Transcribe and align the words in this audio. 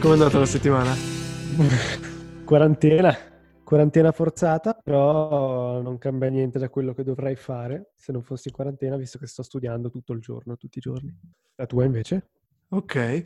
Come 0.00 0.14
è 0.14 0.16
andata 0.16 0.38
la 0.38 0.46
settimana? 0.46 0.94
Quarantena, 2.46 3.14
quarantena 3.62 4.12
forzata, 4.12 4.72
però 4.72 5.82
non 5.82 5.98
cambia 5.98 6.30
niente 6.30 6.58
da 6.58 6.70
quello 6.70 6.94
che 6.94 7.04
dovrei 7.04 7.36
fare 7.36 7.92
se 7.96 8.10
non 8.10 8.22
fossi 8.22 8.48
in 8.48 8.54
quarantena, 8.54 8.96
visto 8.96 9.18
che 9.18 9.26
sto 9.26 9.42
studiando 9.42 9.90
tutto 9.90 10.14
il 10.14 10.20
giorno, 10.20 10.56
tutti 10.56 10.78
i 10.78 10.80
giorni. 10.80 11.14
La 11.56 11.66
tua 11.66 11.84
invece? 11.84 12.30
Ok, 12.70 13.22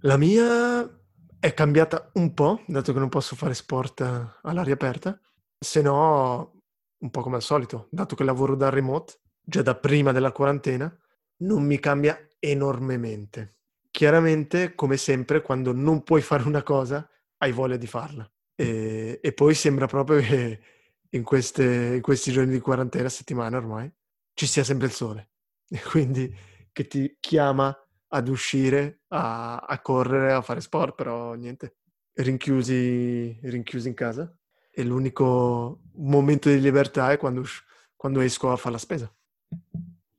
la 0.00 0.16
mia 0.16 0.90
è 1.38 1.52
cambiata 1.52 2.10
un 2.14 2.32
po', 2.32 2.62
dato 2.66 2.94
che 2.94 2.98
non 2.98 3.10
posso 3.10 3.36
fare 3.36 3.52
sport 3.52 4.00
all'aria 4.40 4.72
aperta, 4.72 5.20
se 5.58 5.82
no 5.82 6.62
un 6.96 7.10
po' 7.10 7.20
come 7.20 7.36
al 7.36 7.42
solito, 7.42 7.88
dato 7.90 8.16
che 8.16 8.24
lavoro 8.24 8.56
da 8.56 8.70
remote, 8.70 9.20
già 9.42 9.60
da 9.60 9.74
prima 9.76 10.12
della 10.12 10.32
quarantena, 10.32 10.90
non 11.40 11.62
mi 11.62 11.78
cambia 11.78 12.18
enormemente. 12.38 13.50
Chiaramente, 13.96 14.74
come 14.74 14.98
sempre, 14.98 15.40
quando 15.40 15.72
non 15.72 16.02
puoi 16.02 16.20
fare 16.20 16.42
una 16.42 16.62
cosa, 16.62 17.08
hai 17.38 17.50
voglia 17.50 17.78
di 17.78 17.86
farla. 17.86 18.30
E, 18.54 19.20
e 19.22 19.32
poi 19.32 19.54
sembra 19.54 19.86
proprio 19.86 20.20
che 20.20 20.60
in, 21.08 21.22
queste, 21.22 21.94
in, 21.94 22.02
questi 22.02 22.30
giorni 22.30 22.52
di 22.52 22.60
quarantena, 22.60 23.08
settimana 23.08 23.56
ormai, 23.56 23.90
ci 24.34 24.46
sia 24.46 24.64
sempre 24.64 24.88
il 24.88 24.92
sole. 24.92 25.30
E 25.70 25.80
quindi 25.80 26.30
che 26.72 26.86
ti 26.86 27.16
chiama 27.18 27.74
ad 28.08 28.28
uscire, 28.28 29.00
a, 29.08 29.56
a 29.60 29.80
correre, 29.80 30.34
a 30.34 30.42
fare 30.42 30.60
sport, 30.60 30.94
però 30.94 31.32
niente, 31.32 31.76
rinchiusi, 32.16 33.38
rinchiusi 33.44 33.88
in 33.88 33.94
casa. 33.94 34.30
E 34.70 34.84
l'unico 34.84 35.84
momento 35.94 36.50
di 36.50 36.60
libertà 36.60 37.12
è 37.12 37.16
quando, 37.16 37.44
quando 37.96 38.20
esco 38.20 38.52
a 38.52 38.56
fare 38.56 38.72
la 38.72 38.78
spesa. 38.78 39.10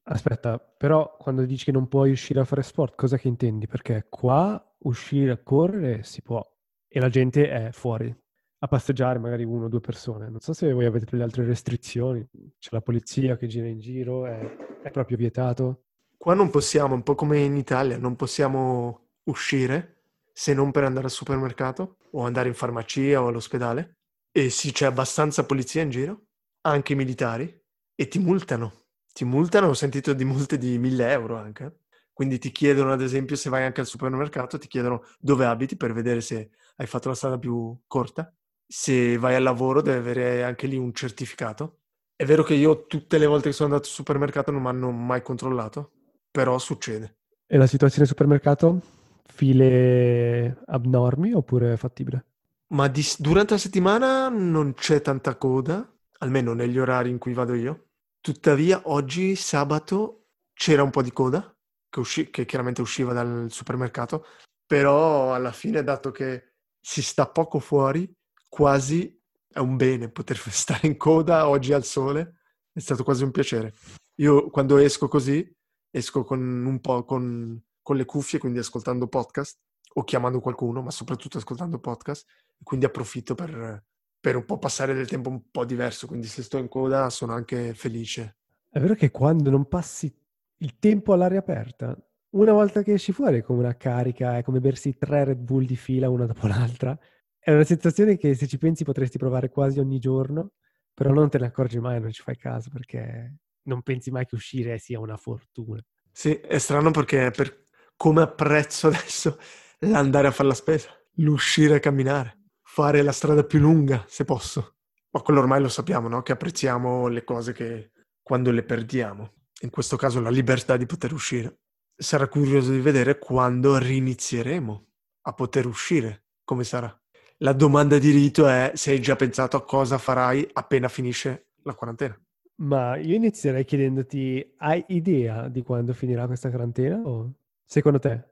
Aspetta, 0.09 0.57
però 0.57 1.17
quando 1.17 1.43
dici 1.43 1.65
che 1.65 1.71
non 1.73 1.89
puoi 1.89 2.11
uscire 2.11 2.39
a 2.39 2.45
fare 2.45 2.63
sport, 2.63 2.95
cosa 2.95 3.17
che 3.17 3.27
intendi? 3.27 3.67
Perché 3.67 4.05
qua 4.09 4.61
uscire 4.79 5.31
a 5.31 5.37
correre 5.37 6.03
si 6.03 6.21
può 6.21 6.41
e 6.87 6.99
la 6.99 7.09
gente 7.09 7.49
è 7.49 7.71
fuori 7.71 8.15
a 8.59 8.67
passeggiare, 8.67 9.19
magari 9.19 9.43
uno 9.43 9.65
o 9.65 9.67
due 9.67 9.81
persone. 9.81 10.29
Non 10.29 10.39
so 10.39 10.53
se 10.53 10.71
voi 10.71 10.85
avete 10.85 11.05
delle 11.09 11.23
altre 11.23 11.45
restrizioni, 11.45 12.25
c'è 12.57 12.69
la 12.71 12.81
polizia 12.81 13.35
che 13.35 13.47
gira 13.47 13.67
in 13.67 13.79
giro, 13.79 14.25
è, 14.25 14.55
è 14.81 14.89
proprio 14.91 15.17
vietato. 15.17 15.83
Qua 16.17 16.33
non 16.33 16.49
possiamo, 16.49 16.95
un 16.95 17.03
po' 17.03 17.15
come 17.15 17.39
in 17.39 17.57
Italia, 17.57 17.97
non 17.97 18.15
possiamo 18.15 19.09
uscire 19.25 20.03
se 20.31 20.53
non 20.53 20.71
per 20.71 20.85
andare 20.85 21.05
al 21.05 21.11
supermercato 21.11 21.97
o 22.11 22.23
andare 22.23 22.47
in 22.47 22.53
farmacia 22.53 23.21
o 23.21 23.27
all'ospedale. 23.27 23.97
E 24.31 24.49
sì, 24.49 24.71
c'è 24.71 24.85
abbastanza 24.85 25.45
polizia 25.45 25.81
in 25.81 25.89
giro, 25.89 26.27
anche 26.61 26.95
militari, 26.95 27.61
e 27.93 28.07
ti 28.07 28.19
multano 28.19 28.85
ti 29.17 29.25
multano, 29.25 29.69
ho 29.69 29.73
sentito 29.73 30.13
di 30.13 30.25
multe 30.25 30.59
di 30.59 30.77
1000 30.77 31.09
euro 31.09 31.37
anche. 31.37 31.79
Quindi 32.13 32.37
ti 32.37 32.51
chiedono, 32.51 32.91
ad 32.91 33.01
esempio, 33.01 33.35
se 33.35 33.49
vai 33.49 33.63
anche 33.63 33.81
al 33.81 33.87
supermercato, 33.87 34.59
ti 34.59 34.67
chiedono 34.67 35.05
dove 35.19 35.45
abiti 35.45 35.75
per 35.75 35.91
vedere 35.91 36.21
se 36.21 36.51
hai 36.75 36.85
fatto 36.85 37.09
la 37.09 37.15
strada 37.15 37.39
più 37.39 37.75
corta. 37.87 38.31
Se 38.67 39.17
vai 39.17 39.33
al 39.33 39.41
lavoro 39.41 39.81
devi 39.81 39.97
avere 39.97 40.43
anche 40.43 40.67
lì 40.67 40.77
un 40.77 40.93
certificato. 40.93 41.79
È 42.15 42.25
vero 42.25 42.43
che 42.43 42.53
io 42.53 42.85
tutte 42.85 43.17
le 43.17 43.25
volte 43.25 43.49
che 43.49 43.55
sono 43.55 43.69
andato 43.69 43.89
al 43.89 43.95
supermercato 43.95 44.51
non 44.51 44.61
mi 44.61 44.67
hanno 44.67 44.91
mai 44.91 45.23
controllato, 45.23 45.93
però 46.29 46.59
succede. 46.59 47.15
E 47.47 47.57
la 47.57 47.65
situazione 47.65 48.03
al 48.03 48.09
supermercato? 48.09 48.81
File 49.25 50.61
abnormi 50.67 51.33
oppure 51.33 51.75
fattibile? 51.75 52.25
Ma 52.67 52.87
di, 52.87 53.03
durante 53.17 53.53
la 53.53 53.59
settimana 53.59 54.29
non 54.29 54.75
c'è 54.75 55.01
tanta 55.01 55.37
coda, 55.37 55.91
almeno 56.19 56.53
negli 56.53 56.77
orari 56.77 57.09
in 57.09 57.17
cui 57.17 57.33
vado 57.33 57.55
io 57.55 57.86
Tuttavia 58.27 58.81
oggi, 58.87 59.37
sabato, 59.37 60.25
c'era 60.51 60.83
un 60.83 60.89
po' 60.89 61.01
di 61.01 61.13
coda, 61.13 61.57
che, 61.87 61.99
usci- 62.01 62.29
che 62.29 62.45
chiaramente 62.45 62.81
usciva 62.81 63.13
dal 63.13 63.47
supermercato, 63.49 64.25
però 64.65 65.33
alla 65.33 65.53
fine, 65.53 65.81
dato 65.81 66.11
che 66.11 66.55
si 66.77 67.01
sta 67.01 67.29
poco 67.29 67.59
fuori, 67.59 68.13
quasi 68.49 69.17
è 69.47 69.59
un 69.59 69.77
bene 69.77 70.11
poter 70.11 70.37
stare 70.51 70.87
in 70.87 70.97
coda 70.97 71.47
oggi 71.47 71.71
al 71.71 71.85
sole, 71.85 72.41
è 72.73 72.79
stato 72.79 73.05
quasi 73.05 73.23
un 73.23 73.31
piacere. 73.31 73.73
Io 74.15 74.49
quando 74.49 74.75
esco 74.75 75.07
così, 75.07 75.49
esco 75.89 76.25
con 76.25 76.65
un 76.65 76.81
po' 76.81 77.05
con, 77.05 77.57
con 77.81 77.95
le 77.95 78.03
cuffie, 78.03 78.39
quindi 78.39 78.59
ascoltando 78.59 79.07
podcast 79.07 79.57
o 79.93 80.03
chiamando 80.03 80.41
qualcuno, 80.41 80.81
ma 80.81 80.91
soprattutto 80.91 81.37
ascoltando 81.37 81.79
podcast, 81.79 82.27
quindi 82.61 82.85
approfitto 82.85 83.35
per, 83.35 83.85
per 84.19 84.35
un 84.35 84.45
po' 84.45 84.57
passare 84.57 84.93
del 84.93 85.07
tempo 85.07 85.29
un 85.29 85.49
po' 85.49 85.65
diverso, 85.65 86.07
quindi 86.07 86.27
se 86.27 86.43
sto 86.43 86.57
in 86.57 86.67
coda 86.67 87.09
sono 87.09 87.33
anche 87.33 87.73
felice. 87.73 88.37
È 88.69 88.79
vero 88.79 88.95
che 88.95 89.11
quando 89.11 89.49
non 89.49 89.67
passi 89.67 90.13
il 90.57 90.77
tempo 90.79 91.13
all'aria 91.13 91.39
aperta, 91.39 91.97
una 92.31 92.51
volta 92.51 92.83
che 92.83 92.93
esci 92.93 93.13
fuori 93.13 93.37
è 93.37 93.41
come 93.41 93.59
una 93.59 93.77
carica, 93.77 94.37
è 94.37 94.43
come 94.43 94.59
bersi 94.59 94.97
tre 94.97 95.23
Red 95.23 95.39
Bull 95.39 95.65
di 95.65 95.75
fila 95.75 96.09
una 96.09 96.25
dopo 96.25 96.47
l'altra. 96.47 96.97
È 97.39 97.51
una 97.53 97.63
sensazione 97.63 98.17
che 98.17 98.35
se 98.35 98.47
ci 98.47 98.57
pensi 98.57 98.83
potresti 98.83 99.17
provare 99.17 99.49
quasi 99.49 99.79
ogni 99.79 99.99
giorno, 99.99 100.51
però 100.93 101.13
non 101.13 101.29
te 101.29 101.37
ne 101.37 101.45
accorgi 101.45 101.79
mai, 101.79 102.01
non 102.01 102.11
ci 102.11 102.21
fai 102.21 102.35
caso 102.35 102.69
perché 102.69 103.37
non 103.63 103.81
pensi 103.81 104.11
mai 104.11 104.25
che 104.25 104.35
uscire 104.35 104.77
sia 104.77 104.99
una 104.99 105.15
fortuna. 105.15 105.81
Sì, 106.11 106.33
è 106.33 106.57
strano 106.57 106.91
perché 106.91 107.31
per 107.31 107.63
come 107.95 108.21
apprezzo 108.21 108.87
adesso 108.87 109.37
l'andare 109.79 110.27
a 110.27 110.31
fare 110.31 110.49
la 110.49 110.55
spesa, 110.55 110.89
l'uscire 111.13 111.75
a 111.75 111.79
camminare 111.79 112.46
fare 112.77 113.01
la 113.01 113.11
strada 113.11 113.43
più 113.43 113.57
lunga, 113.57 114.05
se 114.07 114.23
posso. 114.23 114.75
Ma 115.09 115.21
quello 115.21 115.39
ormai 115.39 115.59
lo 115.59 115.67
sappiamo, 115.67 116.07
no? 116.07 116.21
Che 116.21 116.33
apprezziamo 116.33 117.07
le 117.07 117.23
cose 117.23 117.51
che 117.51 117.89
quando 118.21 118.51
le 118.51 118.61
perdiamo. 118.61 119.33
In 119.61 119.71
questo 119.71 119.97
caso 119.97 120.21
la 120.21 120.29
libertà 120.29 120.77
di 120.77 120.85
poter 120.85 121.11
uscire. 121.11 121.61
Sarà 121.95 122.27
curioso 122.27 122.71
di 122.71 122.79
vedere 122.79 123.17
quando 123.17 123.79
rinizieremo 123.79 124.87
a 125.21 125.33
poter 125.33 125.65
uscire, 125.65 126.25
come 126.43 126.63
sarà. 126.63 126.95
La 127.37 127.53
domanda 127.53 127.97
di 127.97 128.11
rito 128.11 128.47
è 128.47 128.73
se 128.75 128.91
hai 128.91 129.01
già 129.01 129.15
pensato 129.15 129.57
a 129.57 129.65
cosa 129.65 129.97
farai 129.97 130.47
appena 130.53 130.87
finisce 130.87 131.47
la 131.63 131.73
quarantena. 131.73 132.15
Ma 132.57 132.95
io 132.97 133.15
inizierei 133.15 133.65
chiedendoti, 133.65 134.53
hai 134.57 134.83
idea 134.89 135.47
di 135.47 135.63
quando 135.63 135.93
finirà 135.93 136.27
questa 136.27 136.49
quarantena? 136.49 137.01
O 137.03 137.33
secondo 137.65 137.97
te? 137.97 138.23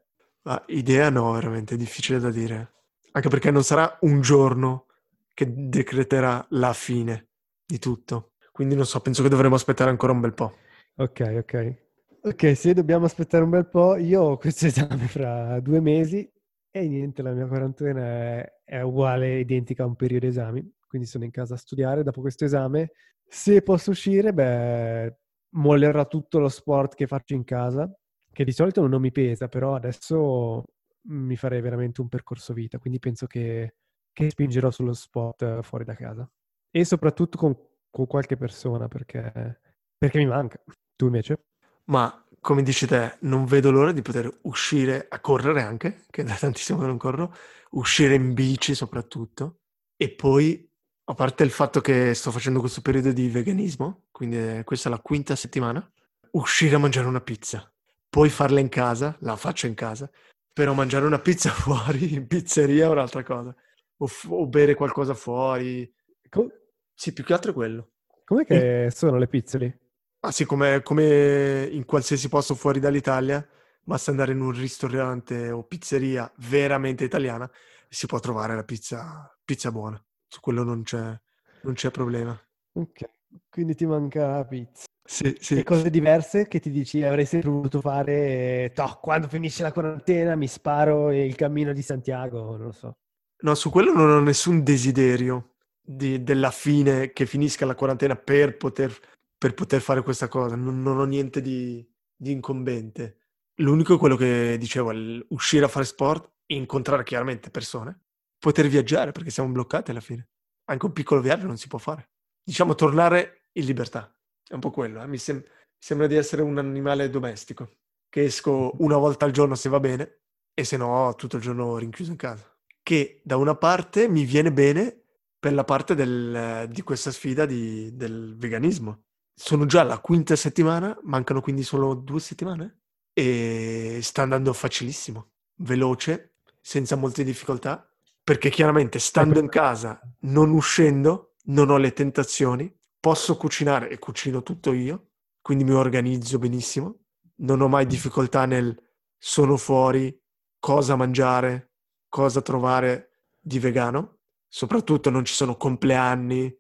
Ma 0.44 0.64
idea 0.68 1.10
no, 1.10 1.32
veramente, 1.32 1.74
è 1.74 1.78
difficile 1.78 2.20
da 2.20 2.30
dire 2.30 2.74
anche 3.16 3.30
perché 3.30 3.50
non 3.50 3.64
sarà 3.64 3.98
un 4.02 4.20
giorno 4.20 4.88
che 5.34 5.46
decreterà 5.50 6.46
la 6.50 6.74
fine 6.74 7.30
di 7.66 7.80
tutto. 7.80 8.34
Quindi 8.52 8.76
non 8.76 8.86
so, 8.86 9.00
penso 9.00 9.24
che 9.24 9.30
dovremo 9.30 9.56
aspettare 9.56 9.90
ancora 9.90 10.12
un 10.12 10.20
bel 10.20 10.34
po'. 10.34 10.54
Ok, 10.98 11.36
ok. 11.38 11.76
Ok, 12.24 12.58
se 12.58 12.74
dobbiamo 12.74 13.06
aspettare 13.06 13.44
un 13.44 13.52
bel 13.52 13.68
po', 13.68 13.96
io 13.96 14.22
ho 14.22 14.38
questo 14.38 14.66
esame 14.66 15.08
fra 15.08 15.60
due 15.62 15.80
mesi 15.80 16.30
e 16.70 16.88
niente, 16.88 17.22
la 17.22 17.32
mia 17.32 17.48
quarantena 17.48 18.02
è, 18.02 18.54
è 18.66 18.82
uguale, 18.82 19.40
identica 19.40 19.84
a 19.84 19.88
un 19.88 19.96
periodo 19.96 20.26
esami, 20.26 20.70
quindi 20.86 21.08
sono 21.08 21.24
in 21.24 21.32
casa 21.32 21.54
a 21.54 21.58
studiare. 21.58 22.04
Dopo 22.04 22.20
questo 22.20 22.44
esame, 22.44 22.92
se 23.26 23.62
posso 23.62 23.92
uscire, 23.92 24.34
beh, 24.34 25.16
mollerà 25.52 26.04
tutto 26.06 26.40
lo 26.40 26.50
sport 26.50 26.96
che 26.96 27.08
faccio 27.08 27.34
in 27.34 27.46
casa, 27.46 27.90
che 28.30 28.44
di 28.44 28.52
solito 28.52 28.86
non 28.86 29.00
mi 29.00 29.12
pesa, 29.12 29.48
però 29.48 29.76
adesso 29.76 30.66
mi 31.08 31.36
farei 31.36 31.62
veramente 31.62 32.02
un 32.02 32.08
percorso 32.08 32.54
vita, 32.54 32.78
quindi 32.78 33.00
penso 33.00 33.28
che, 33.28 33.76
che 34.12 34.30
spingerò 34.30 34.72
sullo 34.72 34.94
sport 34.94 35.62
fuori 35.62 35.84
da 35.84 35.96
casa. 35.96 36.30
E 36.70 36.86
soprattutto 36.86 37.38
con, 37.38 37.58
con 37.90 38.08
qualche 38.08 38.38
persona, 38.38 38.88
perché, 38.88 39.62
perché 39.98 40.18
mi 40.18 40.26
manca. 40.26 40.62
Tu 40.96 41.06
invece? 41.06 41.46
Ma 41.86 42.26
come 42.40 42.62
dici 42.62 42.86
te, 42.86 43.18
non 43.22 43.46
vedo 43.46 43.72
l'ora 43.72 43.92
di 43.92 44.02
poter 44.02 44.32
uscire 44.44 45.08
a 45.10 45.20
correre 45.20 45.62
anche, 45.62 46.06
che 46.10 46.24
da 46.24 46.36
tantissimo 46.36 46.80
che 46.80 46.86
non 46.86 46.98
corro, 46.98 47.34
uscire 47.72 48.14
in 48.14 48.34
bici 48.34 48.76
soprattutto, 48.76 49.62
e 49.96 50.12
poi, 50.12 50.70
a 51.06 51.14
parte 51.14 51.44
il 51.44 51.50
fatto 51.50 51.82
che 51.82 52.14
sto 52.14 52.32
facendo 52.32 52.60
questo 52.60 52.82
periodo 52.82 53.12
di 53.12 53.30
veganismo, 53.30 54.06
quindi 54.12 54.62
questa 54.64 54.90
è 54.90 54.92
la 54.92 55.00
quinta 55.00 55.36
settimana, 55.36 55.92
uscire 56.32 56.76
a 56.76 56.80
mangiare 56.80 57.08
una 57.08 57.22
pizza, 57.22 57.68
poi 58.10 58.30
farla 58.30 58.60
in 58.60 58.70
casa, 58.70 59.16
la 59.22 59.36
faccio 59.36 59.66
in 59.66 59.74
casa, 59.74 60.10
però 60.56 60.74
mangiare 60.74 61.06
una 61.06 61.20
pizza 61.20 61.50
fuori 61.52 62.14
in 62.14 62.28
pizzeria 62.28 62.86
è 62.86 62.90
un'altra 62.90 63.24
cosa. 63.24 63.54
O, 63.98 64.08
f- 64.08 64.30
o 64.30 64.48
bere 64.48 64.74
qualcosa 64.74 65.14
fuori. 65.14 65.94
Com- 66.30 66.50
sì, 66.94 67.12
più 67.12 67.26
che 67.26 67.34
altro 67.34 67.52
è 67.52 67.54
quello. 67.54 67.92
Com'è 68.24 68.46
che 68.46 68.86
e... 68.86 68.92
sono 68.92 69.18
le 69.18 69.28
pizze 69.28 69.58
lì? 69.58 69.80
Ah 70.22 70.32
sì, 70.32 70.46
come, 70.46 70.82
come, 70.82 71.68
in 71.70 71.84
qualsiasi 71.84 72.30
posto 72.30 72.56
fuori 72.56 72.80
dall'Italia, 72.80 73.46
basta 73.84 74.12
andare 74.12 74.32
in 74.32 74.40
un 74.40 74.52
ristorante 74.54 75.52
o 75.52 75.66
pizzeria 75.66 76.32
veramente 76.38 77.04
italiana 77.04 77.46
e 77.46 77.94
si 77.94 78.06
può 78.06 78.20
trovare 78.20 78.56
la 78.56 78.64
pizza, 78.64 79.38
pizza 79.44 79.72
buona. 79.74 80.02
Su 80.26 80.40
quello 80.40 80.64
non 80.64 80.84
c'è, 80.84 81.20
non 81.64 81.74
c'è 81.74 81.92
problema. 81.92 82.40
Ok, 82.72 83.10
quindi 83.50 83.76
ti 83.76 83.86
manca 83.86 84.38
la 84.38 84.46
pizza. 84.46 84.86
Sì, 85.08 85.38
sì. 85.40 85.64
Cose 85.64 85.92
diverse 85.92 86.48
che 86.48 86.60
ti 86.60 86.72
dici 86.72 87.04
avresti 87.04 87.40
voluto 87.40 87.80
fare, 87.80 88.72
toh, 88.74 88.98
quando 89.00 89.28
finisce 89.28 89.62
la 89.62 89.72
quarantena 89.72 90.36
mi 90.36 90.48
sparo 90.48 91.12
il 91.12 91.36
cammino 91.36 91.74
di 91.74 91.84
Santiago, 91.84 92.58
non 92.58 92.66
lo 92.66 92.72
so. 92.72 92.98
No, 93.44 93.54
su 93.54 93.70
quello 93.70 93.94
non 93.94 94.10
ho 94.10 94.20
nessun 94.20 94.64
desiderio 94.64 95.58
di- 95.80 96.24
della 96.24 96.50
fine, 96.50 97.12
che 97.14 97.28
finisca 97.28 97.68
la 97.68 97.76
quarantena 97.76 98.16
per 98.16 98.58
poter, 98.58 98.98
per 99.38 99.54
poter 99.54 99.82
fare 99.82 100.02
questa 100.02 100.28
cosa. 100.28 100.56
Non, 100.56 100.82
non 100.82 100.98
ho 100.98 101.06
niente 101.06 101.40
di, 101.40 101.88
di 102.16 102.32
incombente. 102.32 103.18
L'unico 103.60 103.94
è 103.94 103.98
quello 104.00 104.16
che 104.16 104.58
dicevo, 104.58 104.92
uscire 105.30 105.66
a 105.66 105.68
fare 105.68 105.86
sport, 105.86 106.32
incontrare 106.48 107.04
chiaramente 107.04 107.52
persone, 107.52 108.06
poter 108.40 108.68
viaggiare, 108.68 109.12
perché 109.12 109.30
siamo 109.30 109.52
bloccati 109.52 109.92
alla 109.92 110.00
fine. 110.00 110.30
Anche 110.66 110.86
un 110.88 110.94
piccolo 110.94 111.22
viaggio 111.22 111.46
non 111.46 111.58
si 111.58 111.68
può 111.68 111.78
fare. 111.78 112.10
Diciamo, 112.44 112.74
tornare 112.74 113.50
in 113.54 113.66
libertà. 113.66 114.15
È 114.48 114.54
un 114.54 114.60
po' 114.60 114.72
quello, 114.72 115.02
eh. 115.02 115.08
Mi 115.08 115.18
sem- 115.18 115.44
sembra 115.78 116.08
di 116.08 116.16
essere 116.16 116.42
un 116.42 116.58
animale 116.58 117.10
domestico, 117.10 117.70
che 118.10 118.24
esco 118.26 118.74
una 118.80 118.98
volta 118.98 119.26
al 119.26 119.32
giorno 119.32 119.56
se 119.56 119.70
va 119.70 119.80
bene, 119.80 120.20
e 120.54 120.64
se 120.64 120.78
no 120.78 121.14
tutto 121.16 121.38
il 121.38 121.42
giorno 121.42 121.78
rinchiuso 121.78 122.12
in 122.12 122.18
casa. 122.18 122.50
Che 122.82 123.22
da 123.24 123.38
una 123.38 123.56
parte 123.56 124.08
mi 124.08 124.24
viene 124.24 124.52
bene 124.52 125.02
per 125.40 125.54
la 125.54 125.64
parte 125.64 125.96
del- 125.96 126.68
di 126.70 126.82
questa 126.82 127.12
sfida 127.12 127.46
di- 127.46 127.96
del 127.96 128.36
veganismo. 128.38 129.04
Sono 129.34 129.66
già 129.66 129.82
alla 129.82 130.00
quinta 130.00 130.36
settimana, 130.36 130.98
mancano 131.04 131.42
quindi 131.42 131.64
solo 131.64 131.94
due 131.94 132.20
settimane 132.20 132.80
e 133.14 134.00
sta 134.02 134.22
andando 134.22 134.54
facilissimo, 134.54 135.32
veloce, 135.58 136.36
senza 136.62 136.96
molte 136.96 137.24
difficoltà, 137.24 137.88
perché 138.24 138.50
chiaramente 138.50 138.98
stando 138.98 139.40
in 139.40 139.50
casa, 139.50 140.00
non 140.22 140.52
uscendo, 140.52 141.36
non 141.46 141.70
ho 141.70 141.78
le 141.78 141.94
tentazioni, 141.94 142.74
posso 143.06 143.38
cucinare 143.38 143.88
e 143.92 144.00
cucino 144.00 144.42
tutto 144.42 144.74
io, 144.74 145.10
quindi 145.40 145.64
mi 145.64 145.74
organizzo 145.74 146.40
benissimo, 146.40 147.02
non 147.42 147.62
ho 147.62 147.68
mai 147.68 147.86
difficoltà 147.86 148.48
nel 148.48 148.76
sono 149.16 149.58
fuori, 149.58 150.20
cosa 150.58 150.96
mangiare, 150.96 151.74
cosa 152.10 152.42
trovare 152.42 153.20
di 153.40 153.60
vegano, 153.60 154.22
soprattutto 154.48 155.12
non 155.12 155.24
ci 155.24 155.36
sono 155.36 155.56
compleanni, 155.56 156.52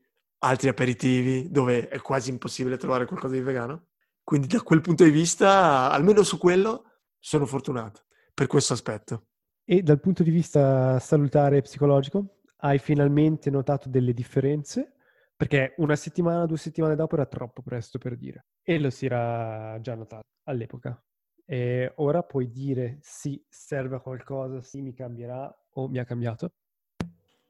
altri 0.44 0.69
aperitivi 0.69 1.50
dove 1.50 1.88
è 1.88 2.00
quasi 2.00 2.30
impossibile 2.30 2.77
trovare 2.77 3.07
qualcosa 3.07 3.33
di 3.33 3.41
vegano. 3.41 3.88
Quindi 4.24 4.45
da 4.45 4.62
quel 4.62 4.81
punto 4.81 5.03
di 5.03 5.09
vista, 5.09 5.89
almeno 5.89 6.21
su 6.21 6.38
quello, 6.38 6.83
sono 7.18 7.48
fortunato 7.48 8.03
per 8.36 8.45
questo 8.45 8.74
aspetto. 8.74 9.30
E 9.63 9.81
dal 9.81 10.00
punto 10.00 10.21
di 10.21 10.30
vista 10.30 11.00
salutare 11.00 11.57
e 11.57 11.62
psicologico, 11.62 12.41
hai 12.57 12.77
finalmente 12.77 13.50
notato 13.50 13.89
delle 13.89 14.13
differenze? 14.13 14.91
Perché 15.38 15.74
una 15.78 15.98
settimana, 15.98 16.46
due 16.46 16.58
settimane 16.58 16.96
dopo 16.96 17.16
era 17.16 17.26
troppo 17.26 17.62
presto 17.62 17.98
per 17.98 18.16
dire. 18.16 18.46
E 18.64 18.80
lo 18.80 18.90
si 18.90 19.06
era 19.06 19.78
già 19.82 19.94
notato 19.94 20.24
all'epoca. 20.44 20.98
E 21.46 21.92
ora 21.98 22.24
puoi 22.24 22.50
dire 22.50 23.00
sì, 23.02 23.44
serve 23.50 23.98
a 23.98 24.00
qualcosa, 24.00 24.62
sì, 24.62 24.82
mi 24.82 24.94
cambierà 24.94 25.54
o 25.72 25.90
mi 25.90 26.00
ha 26.00 26.06
cambiato. 26.06 26.54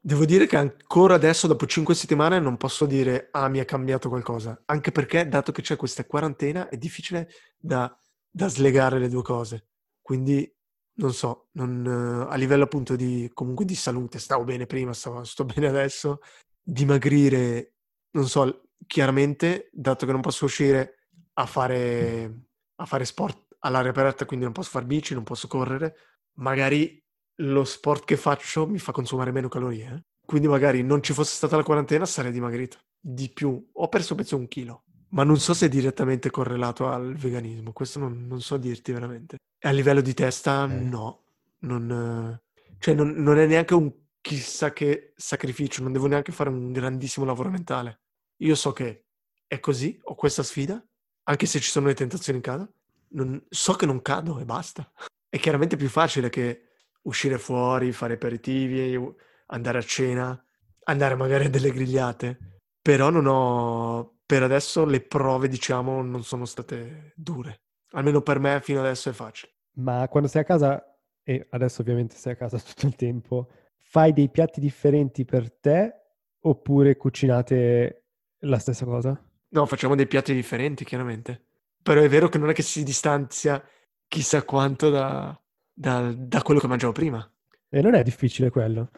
Devo 0.00 0.24
dire 0.24 0.46
che 0.46 0.56
ancora 0.56 1.14
adesso, 1.14 1.46
dopo 1.46 1.66
cinque 1.66 1.94
settimane, 1.94 2.38
non 2.38 2.56
posso 2.56 2.86
dire 2.86 3.28
ah, 3.30 3.48
mi 3.48 3.58
è 3.58 3.64
cambiato 3.64 4.08
qualcosa. 4.08 4.62
Anche 4.66 4.92
perché, 4.92 5.28
dato 5.28 5.52
che 5.52 5.62
c'è 5.62 5.76
questa 5.76 6.04
quarantena, 6.04 6.68
è 6.68 6.76
difficile 6.76 7.28
da, 7.56 7.96
da 8.28 8.48
slegare 8.48 8.98
le 8.98 9.08
due 9.08 9.22
cose. 9.22 9.68
Quindi, 10.02 10.52
non 10.94 11.12
so, 11.12 11.48
non, 11.52 11.84
eh, 11.84 12.32
a 12.32 12.36
livello 12.36 12.64
appunto 12.64 12.96
di, 12.96 13.30
comunque 13.32 13.64
di 13.64 13.74
salute, 13.74 14.18
stavo 14.18 14.44
bene 14.44 14.66
prima, 14.66 14.92
stavo- 14.92 15.24
sto 15.24 15.44
bene 15.44 15.66
adesso, 15.66 16.20
dimagrire, 16.62 17.75
non 18.16 18.26
so, 18.28 18.62
chiaramente, 18.86 19.68
dato 19.72 20.06
che 20.06 20.12
non 20.12 20.20
posso 20.20 20.46
uscire 20.46 21.08
a 21.34 21.46
fare, 21.46 22.46
a 22.76 22.84
fare 22.86 23.04
sport 23.04 23.56
all'aria 23.60 23.90
aperta, 23.90 24.24
quindi 24.24 24.44
non 24.44 24.54
posso 24.54 24.70
far 24.70 24.84
bici, 24.84 25.14
non 25.14 25.22
posso 25.22 25.46
correre, 25.48 25.96
magari 26.38 27.02
lo 27.40 27.64
sport 27.64 28.04
che 28.04 28.16
faccio 28.16 28.66
mi 28.66 28.78
fa 28.78 28.92
consumare 28.92 29.30
meno 29.32 29.48
calorie. 29.48 29.94
eh. 29.94 30.02
Quindi 30.24 30.48
magari 30.48 30.82
non 30.82 31.02
ci 31.02 31.12
fosse 31.12 31.34
stata 31.34 31.56
la 31.56 31.62
quarantena 31.62 32.06
sarei 32.06 32.32
dimagrito 32.32 32.78
di 32.98 33.30
più. 33.30 33.64
Ho 33.74 33.88
perso 33.88 34.14
penso 34.14 34.36
un 34.36 34.48
chilo, 34.48 34.84
ma 35.10 35.22
non 35.22 35.38
so 35.38 35.54
se 35.54 35.66
è 35.66 35.68
direttamente 35.68 36.30
correlato 36.30 36.88
al 36.88 37.14
veganismo. 37.14 37.72
Questo 37.72 37.98
non, 37.98 38.26
non 38.26 38.40
so 38.40 38.56
dirti 38.56 38.92
veramente. 38.92 39.36
A 39.64 39.70
livello 39.70 40.00
di 40.00 40.14
testa, 40.14 40.64
Ok. 40.64 40.70
no. 40.70 41.24
Non, 41.58 41.90
eh, 41.90 42.74
cioè 42.78 42.94
non, 42.94 43.10
non 43.10 43.38
è 43.38 43.46
neanche 43.46 43.74
un 43.74 43.92
chissà 44.20 44.72
che 44.72 45.12
sacrificio, 45.16 45.82
non 45.82 45.92
devo 45.92 46.06
neanche 46.06 46.32
fare 46.32 46.48
un 46.50 46.72
grandissimo 46.72 47.24
lavoro 47.24 47.50
mentale. 47.50 48.00
Io 48.38 48.54
so 48.54 48.72
che 48.72 49.04
è 49.46 49.60
così, 49.60 49.98
ho 50.02 50.14
questa 50.14 50.42
sfida, 50.42 50.84
anche 51.24 51.46
se 51.46 51.60
ci 51.60 51.70
sono 51.70 51.86
le 51.86 51.94
tentazioni 51.94 52.38
in 52.38 52.44
casa, 52.44 52.68
non- 53.08 53.42
so 53.48 53.74
che 53.74 53.86
non 53.86 54.02
cado 54.02 54.38
e 54.38 54.44
basta. 54.44 54.90
È 55.28 55.38
chiaramente 55.38 55.76
più 55.76 55.88
facile 55.88 56.28
che 56.28 56.62
uscire 57.02 57.38
fuori, 57.38 57.92
fare 57.92 58.14
aperitivi, 58.14 58.98
andare 59.46 59.78
a 59.78 59.82
cena, 59.82 60.44
andare 60.84 61.14
magari 61.14 61.46
a 61.46 61.50
delle 61.50 61.70
grigliate, 61.70 62.60
però 62.80 63.10
non 63.10 63.26
ho, 63.26 64.18
per 64.24 64.42
adesso 64.42 64.84
le 64.84 65.00
prove, 65.00 65.48
diciamo, 65.48 66.02
non 66.02 66.22
sono 66.24 66.44
state 66.44 67.12
dure. 67.16 67.62
Almeno 67.90 68.22
per 68.22 68.38
me 68.38 68.60
fino 68.62 68.80
adesso 68.80 69.10
è 69.10 69.12
facile. 69.12 69.52
Ma 69.74 70.08
quando 70.08 70.28
sei 70.28 70.42
a 70.42 70.44
casa, 70.44 70.98
e 71.22 71.46
adesso 71.50 71.82
ovviamente 71.82 72.16
sei 72.16 72.32
a 72.32 72.36
casa 72.36 72.58
tutto 72.60 72.86
il 72.86 72.96
tempo, 72.96 73.50
fai 73.78 74.12
dei 74.12 74.30
piatti 74.30 74.60
differenti 74.60 75.24
per 75.24 75.52
te 75.52 75.92
oppure 76.40 76.96
cucinate 76.96 78.05
la 78.40 78.58
stessa 78.58 78.84
cosa? 78.84 79.20
No, 79.48 79.66
facciamo 79.66 79.94
dei 79.94 80.06
piatti 80.06 80.34
differenti, 80.34 80.84
chiaramente. 80.84 81.44
Però 81.82 82.00
è 82.00 82.08
vero 82.08 82.28
che 82.28 82.38
non 82.38 82.50
è 82.50 82.52
che 82.52 82.62
si 82.62 82.82
distanzia 82.82 83.62
chissà 84.08 84.42
quanto 84.42 84.90
da, 84.90 85.38
da- 85.72 86.12
da 86.12 86.42
quello 86.42 86.60
che 86.60 86.66
mangiavo 86.66 86.92
prima. 86.92 87.28
E 87.68 87.80
non 87.80 87.94
è 87.94 88.02
difficile 88.02 88.50
quello. 88.50 88.90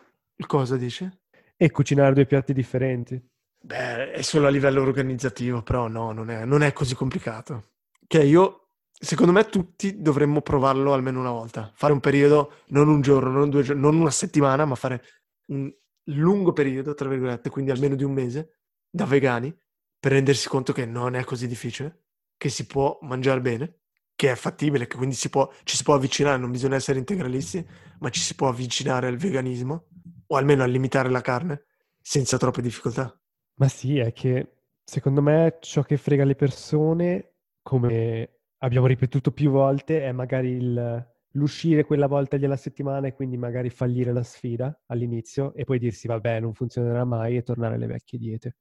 Cosa 0.46 0.76
dice? 0.76 1.23
E 1.56 1.70
cucinare 1.70 2.14
due 2.14 2.26
piatti 2.26 2.52
differenti. 2.52 3.20
Beh, 3.61 4.12
è 4.12 4.23
solo 4.23 4.46
a 4.46 4.50
livello 4.50 4.81
organizzativo, 4.82 5.62
però 5.62 5.88
no, 5.88 6.12
non 6.12 6.31
è, 6.31 6.44
non 6.44 6.62
è 6.62 6.73
così 6.73 6.94
complicato. 6.94 7.73
Che 8.06 8.23
io, 8.23 8.69
secondo 8.93 9.32
me, 9.32 9.44
tutti 9.46 10.00
dovremmo 10.00 10.40
provarlo 10.43 10.93
almeno 10.93 11.19
una 11.19 11.33
volta. 11.33 11.73
Fare 11.75 11.92
un 11.92 12.00
periodo, 12.00 12.52
non 12.68 12.88
un 12.88 13.00
giorno, 13.00 13.30
non 13.30 13.50
due 13.50 13.62
giorni, 13.62 13.83
non 13.83 13.97
una 13.97 14.11
settimana, 14.11 14.64
ma 14.64 14.76
fare 14.76 15.02
un 15.47 15.71
lungo 16.11 16.52
periodo, 16.52 16.95
tra 16.95 17.09
virgolette, 17.09 17.50
quindi 17.50 17.71
almeno 17.71 17.97
di 17.97 18.04
un 18.04 18.12
mese, 18.12 18.59
da 18.90 19.04
vegani, 19.04 19.54
per 19.99 20.12
rendersi 20.12 20.49
conto 20.49 20.73
che 20.73 20.87
non 20.87 21.14
è 21.14 21.25
così 21.25 21.47
difficile, 21.47 22.04
che 22.37 22.49
si 22.49 22.66
può 22.66 22.99
mangiare 23.02 23.40
bene, 23.40 23.80
che 24.14 24.30
è 24.33 24.35
fattibile, 24.35 24.87
che 24.87 24.97
quindi 24.97 25.14
si 25.14 25.28
può, 25.30 25.50
ci 25.64 25.76
si 25.76 25.83
può 25.83 25.95
avvicinare, 25.95 26.38
non 26.38 26.50
bisogna 26.50 26.76
essere 26.76 26.99
integralisti, 26.99 27.66
ma 28.00 28.11
ci 28.11 28.21
si 28.21 28.35
può 28.35 28.49
avvicinare 28.49 29.07
al 29.09 29.16
veganismo, 29.16 29.87
o 30.26 30.37
almeno 30.37 30.62
a 30.62 30.66
limitare 30.66 31.09
la 31.11 31.21
carne, 31.21 31.64
senza 32.00 32.37
troppe 32.37 32.62
difficoltà. 32.62 33.18
Ma 33.57 33.68
sì, 33.68 33.99
è 33.99 34.12
che 34.12 34.62
secondo 34.85 35.21
me 35.23 35.59
ciò 35.61 35.83
che 35.83 35.97
frega 35.97 36.25
le 36.25 36.35
persone, 36.37 37.35
come 37.62 38.40
abbiamo 38.59 38.87
ripetuto 38.87 39.33
più 39.33 39.50
volte, 39.50 40.02
è 40.02 40.12
magari 40.12 40.50
il- 40.50 41.07
l'uscire 41.33 41.85
quella 41.85 42.07
volta 42.07 42.37
alla 42.37 42.57
settimana 42.57 43.07
e 43.09 43.14
quindi 43.14 43.37
magari 43.37 43.68
fallire 43.71 44.12
la 44.12 44.23
sfida 44.23 44.76
all'inizio 44.87 45.54
e 45.54 45.64
poi 45.64 45.78
dirsi 45.78 46.07
vabbè 46.09 46.40
non 46.40 46.54
funzionerà 46.54 47.04
mai 47.04 47.37
e 47.37 47.42
tornare 47.42 47.75
alle 47.75 47.87
vecchie 47.87 48.18
diete. 48.18 48.57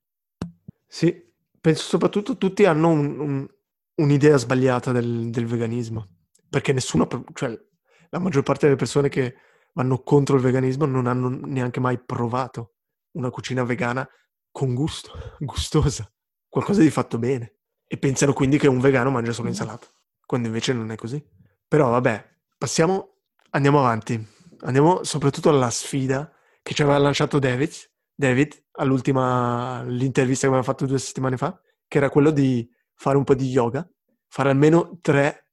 Sì, 0.88 1.13
penso 1.60 1.84
soprattutto 1.84 2.38
tutti 2.38 2.65
hanno 2.65 2.89
un- 2.89 3.20
un- 3.20 3.48
un'idea 3.96 4.38
sbagliata 4.38 4.91
del, 4.91 5.29
del 5.29 5.46
veganismo, 5.46 6.08
perché 6.50 6.72
nessuno, 6.74 7.08
cioè 7.34 7.58
la 8.10 8.20
maggior 8.20 8.44
parte 8.44 8.65
delle 8.65 8.77
persone 8.77 9.10
che 9.10 9.36
vanno 9.74 10.01
contro 10.01 10.36
il 10.36 10.41
veganismo 10.41 10.86
non 10.86 11.08
hanno 11.08 11.29
neanche 11.29 11.79
mai 11.79 12.00
provato 12.00 12.75
una 13.12 13.29
cucina 13.29 13.63
vegana 13.63 14.08
con 14.51 14.74
gusto, 14.74 15.12
gustosa, 15.39 16.10
qualcosa 16.48 16.82
di 16.82 16.89
fatto 16.89 17.17
bene. 17.17 17.53
E 17.89 17.98
pensano 17.98 18.34
quindi 18.34 18.58
che 18.58 18.67
un 18.67 18.79
vegano 18.79 19.10
mangia 19.12 19.32
solo 19.32 19.48
insalata, 19.48 19.88
quando 20.25 20.48
invece 20.48 20.74
non 20.74 20.91
è 20.91 20.96
così. 20.96 21.24
Però 21.67 21.89
vabbè, 21.89 22.25
passiamo, 22.58 23.20
andiamo 23.51 23.79
avanti. 23.79 24.36
Andiamo 24.62 25.03
soprattutto 25.03 25.50
alla 25.50 25.70
sfida 25.70 26.29
che 26.62 26.74
ci 26.74 26.82
aveva 26.82 26.98
lanciato 26.98 27.39
David, 27.39 27.72
David 28.19 28.63
all'ultima 28.71 29.83
l'intervista 29.83 30.47
che 30.47 30.47
aveva 30.47 30.63
fatto 30.63 30.88
due 30.88 30.97
settimane 30.97 31.38
fa, 31.38 31.62
che 31.88 32.00
era 32.00 32.09
quello 32.09 32.31
di 32.31 32.67
fare 32.95 33.15
un 33.15 33.24
po' 33.24 33.36
di 33.36 33.47
yoga, 33.47 33.88
fare 34.27 34.50
almeno 34.50 34.97
tre, 35.01 35.51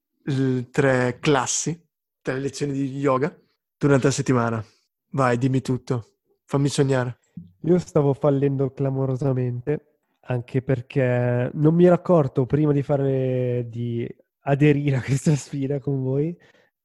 tre 0.70 1.18
classi, 1.20 1.78
tre 2.22 2.38
lezioni 2.38 2.72
di 2.72 2.98
yoga 2.98 3.38
durante 3.76 4.06
la 4.06 4.12
settimana. 4.12 4.64
Vai, 5.10 5.36
dimmi 5.36 5.60
tutto, 5.60 6.14
fammi 6.46 6.68
sognare. 6.68 7.18
Io 7.64 7.78
stavo 7.78 8.14
fallendo 8.14 8.70
clamorosamente 8.72 9.98
anche 10.26 10.62
perché 10.62 11.50
non 11.52 11.74
mi 11.74 11.84
ero 11.84 11.96
accorto 11.96 12.46
prima 12.46 12.72
di 12.72 12.82
fare 12.82 13.66
di 13.68 14.08
aderire 14.44 14.96
a 14.96 15.02
questa 15.02 15.36
sfida 15.36 15.78
con 15.80 16.02
voi, 16.02 16.34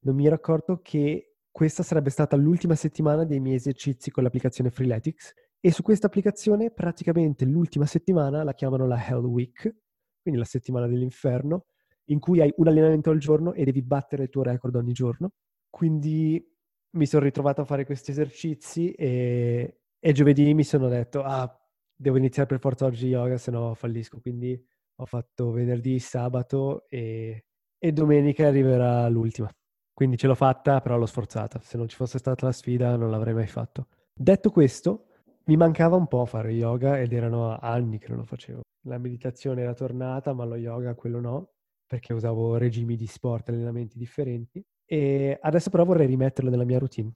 non 0.00 0.14
mi 0.14 0.26
ero 0.26 0.34
accorto 0.34 0.80
che 0.82 1.36
questa 1.50 1.82
sarebbe 1.82 2.10
stata 2.10 2.36
l'ultima 2.36 2.74
settimana 2.74 3.24
dei 3.24 3.40
miei 3.40 3.56
esercizi 3.56 4.10
con 4.10 4.22
l'applicazione 4.22 4.70
Freeletics 4.70 5.32
e 5.60 5.70
su 5.70 5.82
questa 5.82 6.06
applicazione 6.06 6.70
praticamente 6.70 7.44
l'ultima 7.44 7.86
settimana 7.86 8.42
la 8.42 8.54
chiamano 8.54 8.86
la 8.86 9.06
Hell 9.06 9.24
Week, 9.24 9.76
quindi 10.22 10.40
la 10.40 10.46
settimana 10.46 10.86
dell'inferno, 10.86 11.66
in 12.06 12.18
cui 12.18 12.40
hai 12.40 12.52
un 12.56 12.68
allenamento 12.68 13.10
al 13.10 13.18
giorno 13.18 13.52
e 13.52 13.64
devi 13.64 13.82
battere 13.82 14.24
il 14.24 14.30
tuo 14.30 14.42
record 14.42 14.74
ogni 14.74 14.92
giorno. 14.92 15.32
Quindi 15.68 16.44
mi 16.92 17.06
sono 17.06 17.24
ritrovato 17.24 17.60
a 17.60 17.64
fare 17.64 17.84
questi 17.84 18.10
esercizi 18.10 18.92
e, 18.92 19.80
e 19.98 20.12
giovedì 20.12 20.52
mi 20.54 20.64
sono 20.64 20.88
detto, 20.88 21.22
ah, 21.22 21.54
devo 21.94 22.16
iniziare 22.16 22.48
per 22.48 22.58
forza 22.58 22.86
oggi 22.86 23.06
yoga, 23.06 23.36
se 23.36 23.50
no 23.50 23.74
fallisco. 23.74 24.20
Quindi 24.20 24.60
ho 24.96 25.06
fatto 25.06 25.50
venerdì, 25.52 25.98
sabato 25.98 26.86
e, 26.88 27.44
e 27.78 27.92
domenica 27.92 28.48
arriverà 28.48 29.08
l'ultima. 29.08 29.48
Quindi 29.92 30.16
ce 30.16 30.26
l'ho 30.26 30.34
fatta, 30.34 30.80
però 30.80 30.96
l'ho 30.96 31.06
sforzata. 31.06 31.60
Se 31.62 31.76
non 31.76 31.86
ci 31.86 31.96
fosse 31.96 32.18
stata 32.18 32.46
la 32.46 32.52
sfida 32.52 32.96
non 32.96 33.10
l'avrei 33.10 33.34
mai 33.34 33.46
fatto. 33.46 33.88
Detto 34.12 34.50
questo, 34.50 35.09
mi 35.50 35.56
mancava 35.56 35.96
un 35.96 36.06
po' 36.06 36.26
fare 36.26 36.52
yoga 36.52 37.00
ed 37.00 37.12
erano 37.12 37.58
anni 37.58 37.98
che 37.98 38.06
non 38.06 38.18
lo 38.18 38.24
facevo. 38.24 38.60
La 38.86 38.98
meditazione 38.98 39.62
era 39.62 39.74
tornata, 39.74 40.32
ma 40.32 40.44
lo 40.44 40.54
yoga 40.54 40.94
quello 40.94 41.18
no, 41.18 41.50
perché 41.88 42.12
usavo 42.12 42.56
regimi 42.56 42.94
di 42.94 43.08
sport, 43.08 43.48
allenamenti 43.48 43.98
differenti. 43.98 44.64
E 44.84 45.36
adesso 45.42 45.68
però 45.68 45.84
vorrei 45.84 46.06
rimetterlo 46.06 46.50
nella 46.50 46.62
mia 46.62 46.78
routine. 46.78 47.10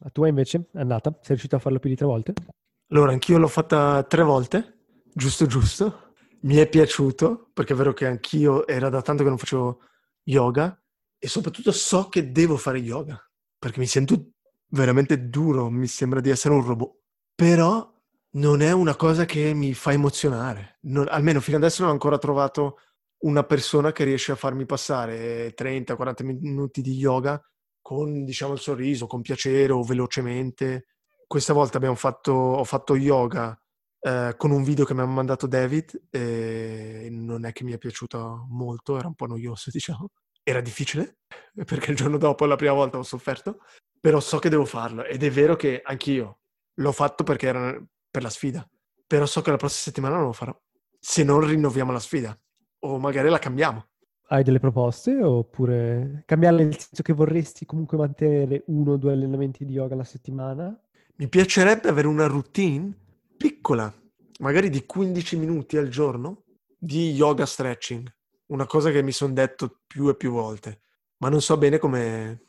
La 0.00 0.10
tua 0.10 0.28
invece 0.28 0.68
è 0.70 0.80
andata? 0.80 1.12
Sei 1.12 1.28
riuscito 1.28 1.56
a 1.56 1.60
farlo 1.60 1.78
più 1.78 1.88
di 1.88 1.96
tre 1.96 2.04
volte? 2.04 2.34
Allora, 2.88 3.12
anch'io 3.12 3.38
l'ho 3.38 3.48
fatta 3.48 4.02
tre 4.02 4.22
volte, 4.22 4.80
giusto 5.14 5.46
giusto. 5.46 6.12
Mi 6.42 6.56
è 6.56 6.68
piaciuto, 6.68 7.48
perché 7.54 7.72
è 7.72 7.76
vero 7.76 7.94
che 7.94 8.06
anch'io 8.06 8.66
era 8.66 8.90
da 8.90 9.00
tanto 9.00 9.22
che 9.22 9.30
non 9.30 9.38
facevo 9.38 9.80
yoga 10.24 10.78
e 11.18 11.26
soprattutto 11.26 11.72
so 11.72 12.10
che 12.10 12.32
devo 12.32 12.58
fare 12.58 12.80
yoga, 12.80 13.18
perché 13.58 13.80
mi 13.80 13.86
sento 13.86 14.32
veramente 14.72 15.30
duro, 15.30 15.70
mi 15.70 15.86
sembra 15.86 16.20
di 16.20 16.28
essere 16.28 16.52
un 16.52 16.62
robot. 16.62 16.97
Però 17.40 17.88
non 18.30 18.62
è 18.62 18.72
una 18.72 18.96
cosa 18.96 19.24
che 19.24 19.54
mi 19.54 19.72
fa 19.72 19.92
emozionare. 19.92 20.78
Non, 20.82 21.06
almeno 21.08 21.40
fino 21.40 21.56
adesso 21.56 21.82
non 21.82 21.90
ho 21.90 21.92
ancora 21.92 22.18
trovato 22.18 22.78
una 23.18 23.44
persona 23.44 23.92
che 23.92 24.02
riesce 24.02 24.32
a 24.32 24.34
farmi 24.34 24.66
passare 24.66 25.54
30-40 25.54 26.24
minuti 26.24 26.82
di 26.82 26.94
yoga 26.94 27.40
con, 27.80 28.24
diciamo, 28.24 28.54
il 28.54 28.58
sorriso, 28.58 29.06
con 29.06 29.22
piacere 29.22 29.72
o 29.72 29.84
velocemente. 29.84 30.86
Questa 31.28 31.52
volta 31.52 31.78
fatto, 31.94 32.32
ho 32.32 32.64
fatto 32.64 32.96
yoga 32.96 33.56
eh, 34.00 34.34
con 34.36 34.50
un 34.50 34.64
video 34.64 34.84
che 34.84 34.94
mi 34.94 35.02
ha 35.02 35.06
mandato 35.06 35.46
David 35.46 36.08
e 36.10 37.06
non 37.12 37.44
è 37.44 37.52
che 37.52 37.62
mi 37.62 37.70
è 37.72 37.78
piaciuto 37.78 38.46
molto, 38.48 38.98
era 38.98 39.06
un 39.06 39.14
po' 39.14 39.26
noioso, 39.26 39.70
diciamo. 39.70 40.08
Era 40.42 40.60
difficile, 40.60 41.18
perché 41.64 41.92
il 41.92 41.96
giorno 41.96 42.18
dopo, 42.18 42.46
la 42.46 42.56
prima 42.56 42.72
volta, 42.72 42.98
ho 42.98 43.04
sofferto, 43.04 43.60
però 44.00 44.18
so 44.18 44.40
che 44.40 44.48
devo 44.48 44.64
farlo 44.64 45.04
ed 45.04 45.22
è 45.22 45.30
vero 45.30 45.54
che 45.54 45.80
anch'io 45.84 46.37
L'ho 46.78 46.92
fatto 46.92 47.24
perché 47.24 47.48
era 47.48 47.80
per 48.10 48.22
la 48.22 48.30
sfida. 48.30 48.68
Però 49.06 49.26
so 49.26 49.40
che 49.42 49.50
la 49.50 49.56
prossima 49.56 49.82
settimana 49.82 50.16
non 50.16 50.26
lo 50.26 50.32
farò. 50.32 50.56
Se 50.98 51.22
non 51.24 51.46
rinnoviamo 51.46 51.92
la 51.92 51.98
sfida. 51.98 52.38
O 52.80 52.98
magari 52.98 53.28
la 53.28 53.38
cambiamo. 53.38 53.86
Hai 54.30 54.44
delle 54.44 54.60
proposte 54.60 55.22
oppure 55.22 56.22
cambiarle 56.26 56.64
nel 56.64 56.78
senso 56.78 57.02
che 57.02 57.14
vorresti 57.14 57.64
comunque 57.64 57.96
mantenere 57.96 58.62
uno 58.66 58.92
o 58.92 58.96
due 58.96 59.12
allenamenti 59.12 59.64
di 59.64 59.72
yoga 59.72 59.94
alla 59.94 60.04
settimana? 60.04 60.78
Mi 61.16 61.28
piacerebbe 61.28 61.88
avere 61.88 62.06
una 62.06 62.26
routine 62.26 62.94
piccola, 63.36 63.92
magari 64.40 64.68
di 64.68 64.84
15 64.84 65.36
minuti 65.38 65.78
al 65.78 65.88
giorno, 65.88 66.44
di 66.76 67.12
yoga 67.12 67.46
stretching. 67.46 68.14
Una 68.48 68.66
cosa 68.66 68.90
che 68.90 69.02
mi 69.02 69.12
sono 69.12 69.32
detto 69.32 69.80
più 69.86 70.08
e 70.10 70.14
più 70.14 70.30
volte, 70.30 70.82
ma 71.18 71.30
non 71.30 71.40
so 71.40 71.56
bene 71.56 71.78
come, 71.78 72.42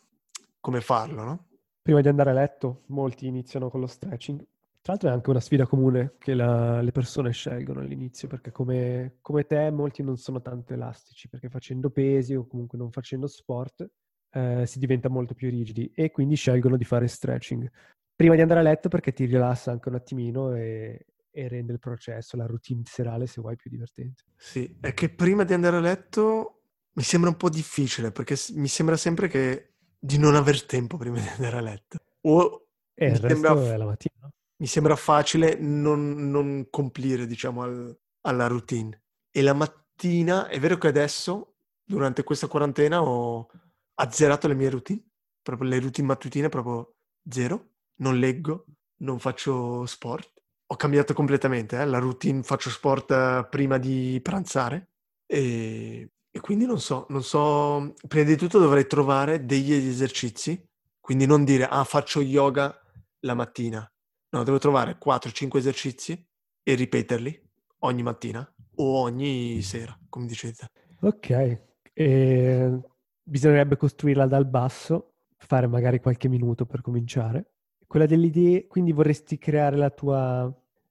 come 0.59 0.81
farlo, 0.81 1.23
no? 1.23 1.47
Prima 1.81 2.01
di 2.01 2.07
andare 2.07 2.29
a 2.29 2.33
letto, 2.33 2.83
molti 2.87 3.27
iniziano 3.27 3.69
con 3.69 3.79
lo 3.79 3.87
stretching. 3.87 4.39
Tra 4.81 4.93
l'altro 4.93 5.09
è 5.09 5.11
anche 5.11 5.29
una 5.29 5.39
sfida 5.39 5.67
comune 5.67 6.15
che 6.17 6.33
la, 6.33 6.81
le 6.81 6.91
persone 6.91 7.31
scelgono 7.31 7.81
all'inizio, 7.81 8.27
perché 8.27 8.51
come, 8.51 9.17
come, 9.21 9.45
te 9.45 9.69
molti 9.71 10.03
non 10.03 10.17
sono 10.17 10.41
tanto 10.41 10.73
elastici, 10.73 11.27
perché 11.27 11.49
facendo 11.49 11.89
pesi 11.89 12.35
o 12.35 12.47
comunque 12.47 12.77
non 12.77 12.91
facendo 12.91 13.27
sport 13.27 13.87
eh, 14.31 14.65
si 14.65 14.79
diventa 14.79 15.09
molto 15.09 15.33
più 15.33 15.49
rigidi 15.49 15.91
e 15.93 16.11
quindi 16.11 16.35
scelgono 16.35 16.77
di 16.77 16.85
fare 16.85 17.07
stretching. 17.07 17.69
Prima 18.15 18.35
di 18.35 18.41
andare 18.41 18.59
a 18.59 18.63
letto 18.63 18.89
perché 18.89 19.13
ti 19.13 19.25
rilassa 19.25 19.71
anche 19.71 19.89
un 19.89 19.95
attimino 19.95 20.53
e, 20.55 21.05
e 21.31 21.47
rende 21.47 21.73
il 21.73 21.79
processo, 21.79 22.37
la 22.37 22.45
routine 22.45 22.81
serale 22.85 23.27
se 23.27 23.41
vuoi 23.41 23.55
più 23.55 23.69
divertente. 23.69 24.23
Sì, 24.35 24.77
è 24.79 24.93
che 24.93 25.09
prima 25.09 25.43
di 25.43 25.53
andare 25.53 25.77
a 25.77 25.81
letto 25.81 26.61
mi 26.93 27.03
sembra 27.03 27.29
un 27.29 27.37
po' 27.37 27.49
difficile 27.49 28.11
perché 28.11 28.35
mi 28.55 28.67
sembra 28.67 28.97
sempre 28.97 29.27
che 29.27 29.68
di 29.99 30.17
non 30.17 30.35
aver 30.35 30.65
tempo 30.65 30.97
prima 30.97 31.19
di 31.19 31.27
andare 31.27 31.57
a 31.57 31.61
letto. 31.61 31.97
O 32.21 32.67
eh, 32.93 33.11
mi, 33.11 33.17
sembra, 33.17 33.53
mi 33.53 34.67
sembra 34.67 34.95
facile 34.95 35.55
non, 35.55 36.29
non 36.29 36.67
complire, 36.69 37.27
diciamo, 37.27 37.61
al, 37.61 37.99
alla 38.21 38.47
routine. 38.47 39.03
E 39.29 39.41
la 39.41 39.53
mattina, 39.53 40.47
è 40.47 40.59
vero 40.59 40.77
che 40.77 40.87
adesso, 40.87 41.55
durante 41.83 42.23
questa 42.23 42.47
quarantena, 42.47 43.01
ho 43.01 43.47
azzerato 43.95 44.47
le 44.47 44.55
mie 44.55 44.69
routine, 44.69 45.03
proprio 45.41 45.69
le 45.69 45.79
routine 45.79 46.07
mattutine, 46.07 46.49
proprio 46.49 46.95
zero. 47.29 47.67
Non 47.97 48.17
leggo, 48.17 48.65
non 48.97 49.19
faccio 49.19 49.85
sport. 49.85 50.41
Ho 50.67 50.75
cambiato 50.75 51.13
completamente, 51.13 51.77
eh? 51.79 51.85
la 51.85 51.97
routine 51.97 52.43
faccio 52.43 52.69
sport 52.69 53.11
eh, 53.11 53.47
prima 53.49 53.77
di 53.77 54.19
pranzare 54.21 54.89
e 55.25 56.09
e 56.31 56.39
quindi 56.39 56.65
non 56.65 56.79
so, 56.79 57.05
non 57.09 57.23
so, 57.23 57.93
prima 58.07 58.25
di 58.25 58.35
tutto 58.35 58.59
dovrei 58.59 58.85
trovare 58.85 59.45
degli 59.45 59.73
esercizi, 59.73 60.63
quindi 60.99 61.25
non 61.25 61.43
dire, 61.43 61.65
ah, 61.65 61.83
faccio 61.83 62.21
yoga 62.21 62.79
la 63.21 63.33
mattina. 63.33 63.91
No, 64.31 64.43
devo 64.43 64.59
trovare 64.59 64.97
4-5 65.03 65.57
esercizi 65.57 66.27
e 66.61 66.73
ripeterli 66.75 67.49
ogni 67.79 68.03
mattina 68.03 68.47
o 68.75 68.99
ogni 68.99 69.61
sera, 69.61 69.97
come 70.07 70.27
dicete. 70.27 70.67
Ok, 71.01 71.61
e 71.93 72.79
bisognerebbe 73.23 73.75
costruirla 73.75 74.27
dal 74.27 74.45
basso, 74.45 75.13
fare 75.37 75.67
magari 75.67 75.99
qualche 75.99 76.27
minuto 76.27 76.65
per 76.65 76.81
cominciare. 76.81 77.53
Quella 77.87 78.05
delle 78.05 78.27
idee, 78.27 78.67
quindi 78.67 78.91
vorresti 78.91 79.39
creare 79.39 79.77
la 79.77 79.89
tua, 79.89 80.43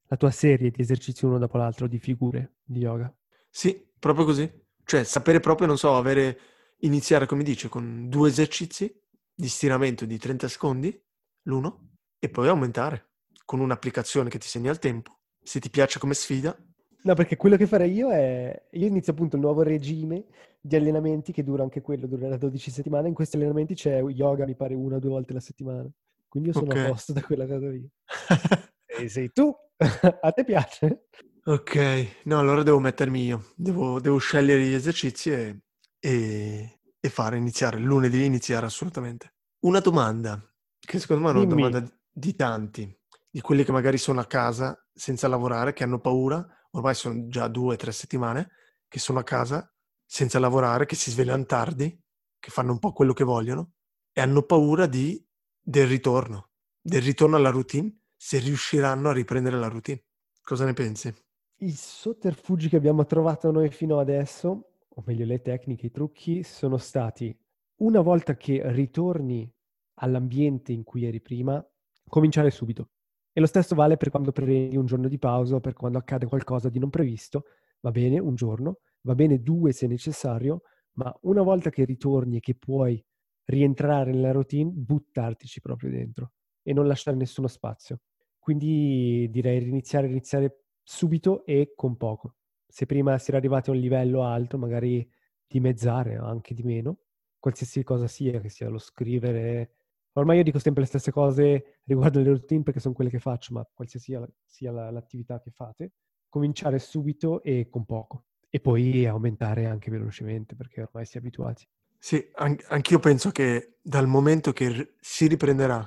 la 0.07 0.17
tua 0.17 0.31
serie 0.31 0.71
di 0.71 0.81
esercizi 0.81 1.25
uno 1.27 1.39
dopo 1.39 1.59
l'altro, 1.59 1.87
di 1.87 1.99
figure 2.01 2.57
di 2.65 2.81
yoga? 2.81 3.15
Sì, 3.49 3.89
proprio 3.99 4.25
così. 4.25 4.67
Cioè, 4.89 5.05
sapere 5.05 5.39
proprio, 5.39 5.67
non 5.67 5.77
so, 5.77 5.99
avere, 5.99 6.39
iniziare, 6.79 7.27
come 7.27 7.43
dice, 7.43 7.69
con 7.69 8.09
due 8.09 8.31
esercizi 8.31 8.91
di 9.35 9.47
stiramento 9.47 10.07
di 10.07 10.17
30 10.17 10.49
secondi, 10.49 10.99
l'uno, 11.43 11.91
e 12.19 12.31
poi 12.31 12.49
aumentare 12.49 13.11
con 13.45 13.61
un'applicazione 13.61 14.31
che 14.31 14.39
ti 14.39 14.49
segna 14.49 14.71
il 14.71 14.79
tempo. 14.79 15.19
Se 15.43 15.61
ti 15.61 15.69
piace 15.69 15.99
come 15.99 16.15
sfida. 16.15 16.57
No, 17.03 17.13
perché 17.13 17.37
quello 17.37 17.57
che 17.57 17.67
farei 17.67 17.93
io 17.93 18.11
è... 18.11 18.69
Io 18.71 18.87
inizio 18.87 19.13
appunto 19.13 19.37
il 19.37 19.43
nuovo 19.43 19.61
regime 19.61 20.25
di 20.59 20.77
allenamenti 20.77 21.33
che 21.33 21.45
dura 21.45 21.63
anche 21.63 21.83
quello, 21.83 22.07
durerà 22.07 22.39
12 22.39 22.71
settimane. 22.71 23.09
In 23.09 23.15
questi 23.15 23.37
allenamenti 23.37 23.75
c'è 23.75 24.03
yoga, 24.03 24.47
mi 24.47 24.57
pare, 24.57 24.73
una 24.73 24.97
o 24.97 25.01
due 25.01 25.11
volte 25.11 25.35
la 25.35 25.41
settimana. 25.41 25.87
Quindi 26.27 26.49
io 26.49 26.55
sono 26.55 26.71
okay. 26.71 26.85
a 26.87 26.89
posto 26.89 27.13
da 27.13 27.21
quella 27.21 27.47
cosa 27.47 27.69
lì. 27.69 27.87
e 29.03 29.09
sei 29.11 29.33
tu? 29.33 29.55
a 30.23 30.33
te 30.33 30.45
piace? 30.45 31.09
Ok, 31.49 32.25
no, 32.25 32.41
allora 32.41 32.63
devo 32.63 32.79
mettermi 32.79 33.25
io, 33.25 33.55
devo, 33.57 34.01
devo 34.01 34.19
scegliere 34.19 34.67
gli 34.67 34.75
esercizi 34.75 35.31
e, 35.31 35.63
e, 35.99 36.81
e, 37.01 37.09
fare, 37.09 37.39
iniziare, 37.39 37.79
lunedì 37.79 38.23
iniziare 38.23 38.67
assolutamente. 38.67 39.37
Una 39.61 39.81
domanda, 39.81 40.39
che 40.79 40.99
secondo 40.99 41.23
me 41.23 41.29
è 41.31 41.33
una 41.33 41.47
Dimmi. 41.47 41.71
domanda 41.71 41.91
di 42.13 42.37
tanti, 42.37 42.95
di 43.31 43.41
quelli 43.41 43.65
che 43.65 43.73
magari 43.73 43.97
sono 43.97 44.21
a 44.21 44.27
casa 44.27 44.79
senza 44.93 45.27
lavorare, 45.27 45.73
che 45.73 45.85
hanno 45.85 46.01
paura, 46.01 46.47
ormai 46.73 46.95
sono 46.95 47.29
già 47.29 47.49
due 47.49 47.73
o 47.73 47.77
tre 47.79 47.93
settimane 47.93 48.51
che 48.87 48.99
sono 48.99 49.19
a 49.19 49.25
casa 49.25 49.75
senza 50.05 50.39
lavorare, 50.39 50.85
che 50.85 50.97
si 50.97 51.11
svegliano 51.11 51.47
tardi, 51.47 51.99
che 52.39 52.51
fanno 52.51 52.73
un 52.73 52.79
po' 52.79 52.93
quello 52.93 53.15
che 53.15 53.25
vogliono 53.25 53.73
e 54.13 54.21
hanno 54.21 54.43
paura 54.43 54.85
di, 54.85 55.27
del 55.59 55.87
ritorno, 55.87 56.51
del 56.79 57.01
ritorno 57.01 57.37
alla 57.37 57.49
routine, 57.49 58.01
se 58.15 58.39
riusciranno 58.39 59.09
a 59.09 59.15
riprendere 59.15 59.57
la 59.57 59.69
routine. 59.69 60.05
Cosa 60.43 60.67
ne 60.67 60.75
pensi? 60.75 61.27
I 61.61 61.71
sotterfugi 61.73 62.69
che 62.69 62.77
abbiamo 62.77 63.05
trovato 63.05 63.51
noi 63.51 63.69
fino 63.71 63.99
adesso, 63.99 64.75
o 64.89 65.03
meglio 65.05 65.25
le 65.25 65.41
tecniche, 65.41 65.87
i 65.87 65.91
trucchi, 65.91 66.43
sono 66.45 66.77
stati 66.77 67.37
una 67.79 68.01
volta 68.01 68.37
che 68.37 68.61
ritorni 68.73 69.51
all'ambiente 69.95 70.73
in 70.73 70.85
cui 70.85 71.05
eri 71.05 71.21
prima, 71.21 71.65
cominciare 72.09 72.51
subito. 72.51 72.91
E 73.33 73.41
lo 73.41 73.47
stesso 73.47 73.75
vale 73.75 73.97
per 73.97 74.11
quando 74.11 74.31
prendi 74.31 74.77
un 74.77 74.87
giorno 74.87 75.09
di 75.09 75.19
pausa 75.19 75.59
per 75.59 75.75
quando 75.75 75.99
accade 75.99 76.27
qualcosa 76.27 76.69
di 76.69 76.79
non 76.79 76.91
previsto. 76.91 77.45
Va 77.81 77.91
bene 77.91 78.21
un 78.21 78.37
giorno, 78.37 78.79
va 79.03 79.15
bene 79.17 79.41
due 79.43 79.73
se 79.73 79.89
necessario, 79.89 80.63
ma 80.93 81.13
una 81.23 81.43
volta 81.43 81.71
che 81.71 81.85
ritorni 81.85 82.37
e 82.37 82.41
che 82.41 82.55
puoi 82.55 83.05
rientrare 83.47 84.13
nella 84.13 84.31
routine, 84.33 84.71
buttartici 84.71 85.61
proprio 85.61 85.91
dentro 85.91 86.33
e 86.63 86.73
non 86.73 86.87
lasciare 86.87 87.17
nessuno 87.17 87.49
spazio. 87.49 88.01
Quindi 88.39 89.29
direi 89.31 89.67
iniziare, 89.67 90.07
iniziare 90.07 90.63
subito 90.91 91.45
e 91.45 91.75
con 91.77 91.99
poco. 91.99 92.37
Se 92.67 92.87
prima 92.87 93.19
si 93.19 93.29
era 93.29 93.37
arrivati 93.37 93.69
a 93.69 93.75
un 93.75 93.79
livello 93.79 94.25
alto, 94.25 94.57
magari 94.57 95.07
dimezzare, 95.47 96.17
anche 96.17 96.55
di 96.55 96.63
meno, 96.63 97.01
qualsiasi 97.39 97.83
cosa 97.85 98.09
sia, 98.09 98.41
che 98.41 98.49
sia 98.49 98.71
lo 98.71 98.79
scrivere. 98.79 99.75
Ormai 100.13 100.39
io 100.39 100.43
dico 100.43 100.59
sempre 100.59 100.83
le 100.83 100.89
stesse 100.89 101.13
cose 101.13 101.81
riguardo 101.85 102.21
le 102.21 102.31
routine 102.31 102.63
perché 102.63 102.81
sono 102.81 102.95
quelle 102.95 103.11
che 103.11 103.19
faccio, 103.19 103.53
ma 103.53 103.69
qualsiasi 103.71 104.17
sia 104.47 104.71
l'attività 104.71 105.39
che 105.41 105.51
fate, 105.51 105.93
cominciare 106.27 106.79
subito 106.79 107.43
e 107.43 107.69
con 107.69 107.85
poco. 107.85 108.25
E 108.49 108.59
poi 108.59 109.05
aumentare 109.05 109.67
anche 109.67 109.91
velocemente 109.91 110.57
perché 110.57 110.81
ormai 110.81 111.05
si 111.05 111.19
è 111.19 111.21
abituati. 111.21 111.69
Sì, 111.99 112.31
an- 112.37 112.57
anch'io 112.69 112.99
penso 112.99 113.31
che 113.31 113.77
dal 113.83 114.07
momento 114.07 114.55
che 114.55 114.71
r- 114.71 114.95
si 115.01 115.27
riprenderà 115.27 115.79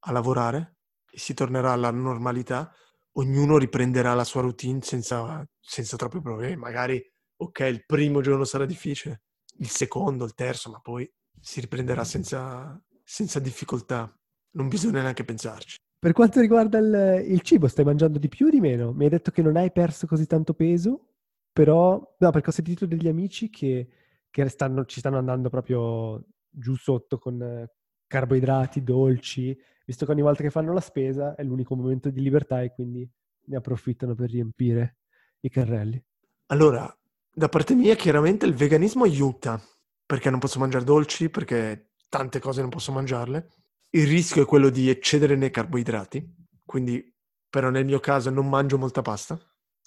a 0.00 0.12
lavorare 0.12 0.76
e 1.10 1.18
si 1.18 1.32
tornerà 1.32 1.72
alla 1.72 1.90
normalità, 1.90 2.70
ognuno 3.12 3.58
riprenderà 3.58 4.14
la 4.14 4.24
sua 4.24 4.42
routine 4.42 4.80
senza, 4.82 5.44
senza 5.58 5.96
troppi 5.96 6.20
problemi. 6.20 6.56
Magari, 6.56 7.02
ok, 7.36 7.60
il 7.60 7.84
primo 7.84 8.20
giorno 8.20 8.44
sarà 8.44 8.66
difficile, 8.66 9.22
il 9.58 9.68
secondo, 9.68 10.24
il 10.24 10.34
terzo, 10.34 10.70
ma 10.70 10.80
poi 10.80 11.10
si 11.40 11.60
riprenderà 11.60 12.04
senza, 12.04 12.80
senza 13.02 13.38
difficoltà. 13.40 14.12
Non 14.52 14.68
bisogna 14.68 15.02
neanche 15.02 15.24
pensarci. 15.24 15.76
Per 15.98 16.12
quanto 16.12 16.40
riguarda 16.40 16.78
il, 16.78 17.24
il, 17.28 17.40
cibo, 17.42 17.68
stai 17.68 17.84
mangiando 17.84 18.18
di 18.18 18.28
più 18.28 18.46
o 18.46 18.50
di 18.50 18.60
meno? 18.60 18.92
Mi 18.92 19.04
hai 19.04 19.10
detto 19.10 19.30
che 19.30 19.42
non 19.42 19.56
hai 19.56 19.70
perso 19.70 20.06
così 20.06 20.26
tanto 20.26 20.54
peso, 20.54 21.08
però... 21.52 22.16
No, 22.18 22.30
perché 22.30 22.48
ho 22.48 22.52
sentito 22.52 22.86
degli 22.86 23.06
amici 23.06 23.50
che, 23.50 23.88
che 24.30 24.48
stanno, 24.48 24.86
ci 24.86 25.00
stanno 25.00 25.18
andando 25.18 25.50
proprio 25.50 26.24
giù 26.48 26.74
sotto 26.74 27.18
con 27.18 27.68
carboidrati, 28.06 28.82
dolci, 28.82 29.56
visto 29.90 30.06
che 30.06 30.12
ogni 30.12 30.22
volta 30.22 30.44
che 30.44 30.50
fanno 30.50 30.72
la 30.72 30.80
spesa 30.80 31.34
è 31.34 31.42
l'unico 31.42 31.74
momento 31.74 32.10
di 32.10 32.20
libertà 32.20 32.62
e 32.62 32.72
quindi 32.72 33.10
ne 33.46 33.56
approfittano 33.56 34.14
per 34.14 34.30
riempire 34.30 34.98
i 35.40 35.50
carrelli. 35.50 36.00
Allora, 36.46 36.96
da 37.34 37.48
parte 37.48 37.74
mia 37.74 37.96
chiaramente 37.96 38.46
il 38.46 38.54
veganismo 38.54 39.02
aiuta, 39.02 39.60
perché 40.06 40.30
non 40.30 40.38
posso 40.38 40.60
mangiare 40.60 40.84
dolci, 40.84 41.28
perché 41.28 41.90
tante 42.08 42.38
cose 42.38 42.60
non 42.60 42.70
posso 42.70 42.92
mangiarle. 42.92 43.48
Il 43.90 44.06
rischio 44.06 44.44
è 44.44 44.46
quello 44.46 44.70
di 44.70 44.88
eccedere 44.88 45.34
nei 45.34 45.50
carboidrati, 45.50 46.36
quindi 46.64 47.12
però 47.48 47.68
nel 47.70 47.84
mio 47.84 47.98
caso 47.98 48.30
non 48.30 48.48
mangio 48.48 48.78
molta 48.78 49.02
pasta, 49.02 49.36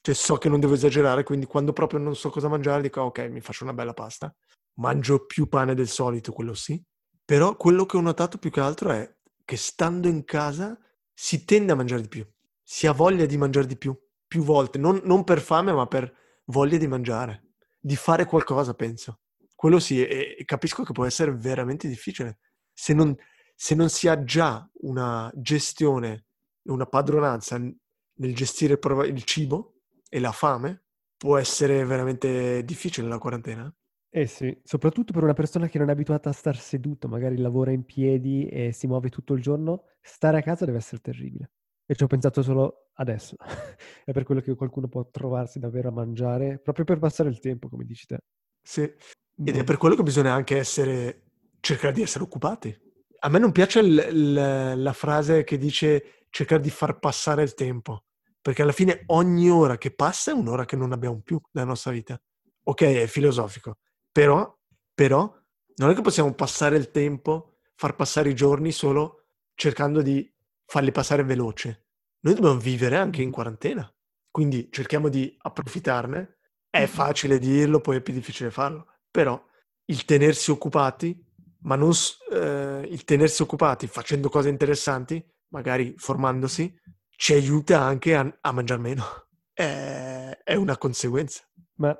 cioè 0.01 0.13
so 0.13 0.37
che 0.37 0.49
non 0.49 0.59
devo 0.59 0.73
esagerare, 0.73 1.23
quindi 1.23 1.45
quando 1.45 1.71
proprio 1.71 1.99
non 1.99 2.13
so 2.13 2.29
cosa 2.29 2.49
mangiare 2.49 2.81
dico 2.81 2.99
ok, 2.99 3.29
mi 3.29 3.39
faccio 3.39 3.63
una 3.63 3.73
bella 3.73 3.93
pasta. 3.93 4.35
Mangio 4.79 5.25
più 5.25 5.47
pane 5.47 5.73
del 5.73 5.87
solito, 5.87 6.33
quello 6.33 6.53
sì, 6.53 6.83
però 7.23 7.55
quello 7.55 7.85
che 7.85 7.95
ho 7.95 8.01
notato 8.01 8.37
più 8.37 8.51
che 8.51 8.59
altro 8.59 8.89
è 8.89 9.09
che 9.45 9.57
stando 9.57 10.07
in 10.07 10.23
casa 10.23 10.77
si 11.13 11.45
tende 11.45 11.71
a 11.71 11.75
mangiare 11.75 12.01
di 12.01 12.07
più, 12.07 12.25
si 12.61 12.87
ha 12.87 12.91
voglia 12.91 13.25
di 13.25 13.37
mangiare 13.37 13.67
di 13.67 13.77
più, 13.77 13.97
più 14.27 14.43
volte, 14.43 14.77
non, 14.77 15.01
non 15.03 15.23
per 15.23 15.41
fame 15.41 15.71
ma 15.73 15.85
per 15.85 16.11
voglia 16.45 16.77
di 16.77 16.87
mangiare, 16.87 17.53
di 17.79 17.95
fare 17.95 18.25
qualcosa, 18.25 18.73
penso. 18.73 19.19
Quello 19.55 19.79
sì, 19.79 20.05
e, 20.05 20.35
e 20.39 20.45
capisco 20.45 20.83
che 20.83 20.91
può 20.91 21.05
essere 21.05 21.33
veramente 21.33 21.87
difficile. 21.87 22.39
Se 22.73 22.93
non, 22.93 23.15
se 23.55 23.75
non 23.75 23.89
si 23.89 24.07
ha 24.07 24.23
già 24.23 24.69
una 24.81 25.31
gestione, 25.35 26.25
una 26.63 26.85
padronanza 26.85 27.57
nel 27.57 28.35
gestire 28.35 28.79
il 29.05 29.23
cibo 29.23 29.81
e 30.09 30.19
la 30.19 30.31
fame, 30.31 30.83
può 31.17 31.37
essere 31.37 31.85
veramente 31.85 32.63
difficile 32.65 33.07
la 33.07 33.17
quarantena. 33.17 33.73
Eh 34.15 34.27
sì, 34.27 34.55
soprattutto 34.63 35.11
per 35.11 35.23
una 35.23 35.33
persona 35.33 35.67
che 35.67 35.79
non 35.79 35.89
è 35.89 35.91
abituata 35.91 36.29
a 36.29 36.33
star 36.33 36.55
seduto, 36.55 37.07
magari 37.07 37.35
lavora 37.37 37.71
in 37.71 37.83
piedi 37.83 38.45
e 38.47 38.71
si 38.71 38.85
muove 38.85 39.09
tutto 39.09 39.33
il 39.33 39.41
giorno, 39.41 39.85
stare 40.01 40.37
a 40.37 40.41
casa 40.43 40.65
deve 40.65 40.77
essere 40.77 41.01
terribile. 41.01 41.49
E 41.83 41.95
ci 41.95 42.03
ho 42.03 42.07
pensato 42.07 42.43
solo 42.43 42.89
adesso. 42.93 43.35
è 44.05 44.11
per 44.11 44.23
quello 44.23 44.41
che 44.41 44.53
qualcuno 44.53 44.87
può 44.87 45.09
trovarsi 45.09 45.57
davvero 45.57 45.89
a 45.89 45.91
mangiare, 45.93 46.59
proprio 46.59 46.85
per 46.85 46.99
passare 46.99 47.29
il 47.29 47.39
tempo, 47.39 47.69
come 47.69 47.85
dici 47.85 48.05
te. 48.05 48.19
Sì, 48.61 48.81
ed 48.81 49.55
è 49.55 49.57
boh. 49.57 49.63
per 49.63 49.77
quello 49.77 49.95
che 49.95 50.03
bisogna 50.03 50.31
anche 50.31 50.57
essere, 50.57 51.23
cercare 51.59 51.93
di 51.93 52.03
essere 52.03 52.23
occupati. 52.23 52.77
A 53.21 53.29
me 53.29 53.39
non 53.39 53.51
piace 53.51 53.81
l- 53.81 53.95
l- 53.95 54.79
la 54.79 54.93
frase 54.93 55.43
che 55.43 55.57
dice 55.57 56.25
cercare 56.29 56.61
di 56.61 56.69
far 56.69 56.99
passare 56.99 57.41
il 57.41 57.55
tempo, 57.55 58.03
perché 58.39 58.61
alla 58.61 58.73
fine 58.73 59.05
ogni 59.07 59.49
ora 59.49 59.79
che 59.79 59.91
passa 59.91 60.29
è 60.29 60.33
un'ora 60.35 60.65
che 60.65 60.75
non 60.75 60.91
abbiamo 60.91 61.19
più 61.21 61.41
nella 61.53 61.65
nostra 61.67 61.91
vita. 61.91 62.21
Ok, 62.65 62.83
è 62.83 63.07
filosofico, 63.07 63.79
però, 64.13 64.55
però 64.93 65.35
non 65.75 65.89
è 65.89 65.95
che 65.95 66.01
possiamo 66.01 66.33
passare 66.33 66.77
il 66.77 66.91
tempo, 66.91 67.57
far 67.75 67.95
passare 67.95 68.29
i 68.29 68.35
giorni 68.35 68.71
solo 68.71 69.25
cercando 69.55 70.01
di 70.03 70.31
farli 70.65 70.91
passare 70.91 71.23
veloce. 71.23 71.87
Noi 72.21 72.35
dobbiamo 72.35 72.59
vivere 72.59 72.95
anche 72.95 73.23
in 73.23 73.31
quarantena, 73.31 73.91
quindi 74.29 74.69
cerchiamo 74.71 75.09
di 75.09 75.35
approfittarne. 75.37 76.37
È 76.69 76.85
facile 76.85 77.39
dirlo, 77.39 77.81
poi 77.81 77.97
è 77.97 78.01
più 78.01 78.13
difficile 78.13 78.51
farlo, 78.51 78.85
però 79.11 79.43
il 79.85 80.05
tenersi 80.05 80.51
occupati, 80.51 81.21
ma 81.61 81.75
non 81.75 81.91
eh, 82.31 82.87
il 82.87 83.03
tenersi 83.03 83.41
occupati 83.41 83.87
facendo 83.87 84.29
cose 84.29 84.49
interessanti, 84.49 85.23
magari 85.49 85.95
formandosi, 85.97 86.73
ci 87.09 87.33
aiuta 87.33 87.81
anche 87.81 88.15
a, 88.15 88.37
a 88.41 88.51
mangiare 88.51 88.81
meno. 88.81 89.03
È, 89.51 90.39
è 90.43 90.55
una 90.55 90.77
conseguenza. 90.77 91.43
Ma 91.75 91.95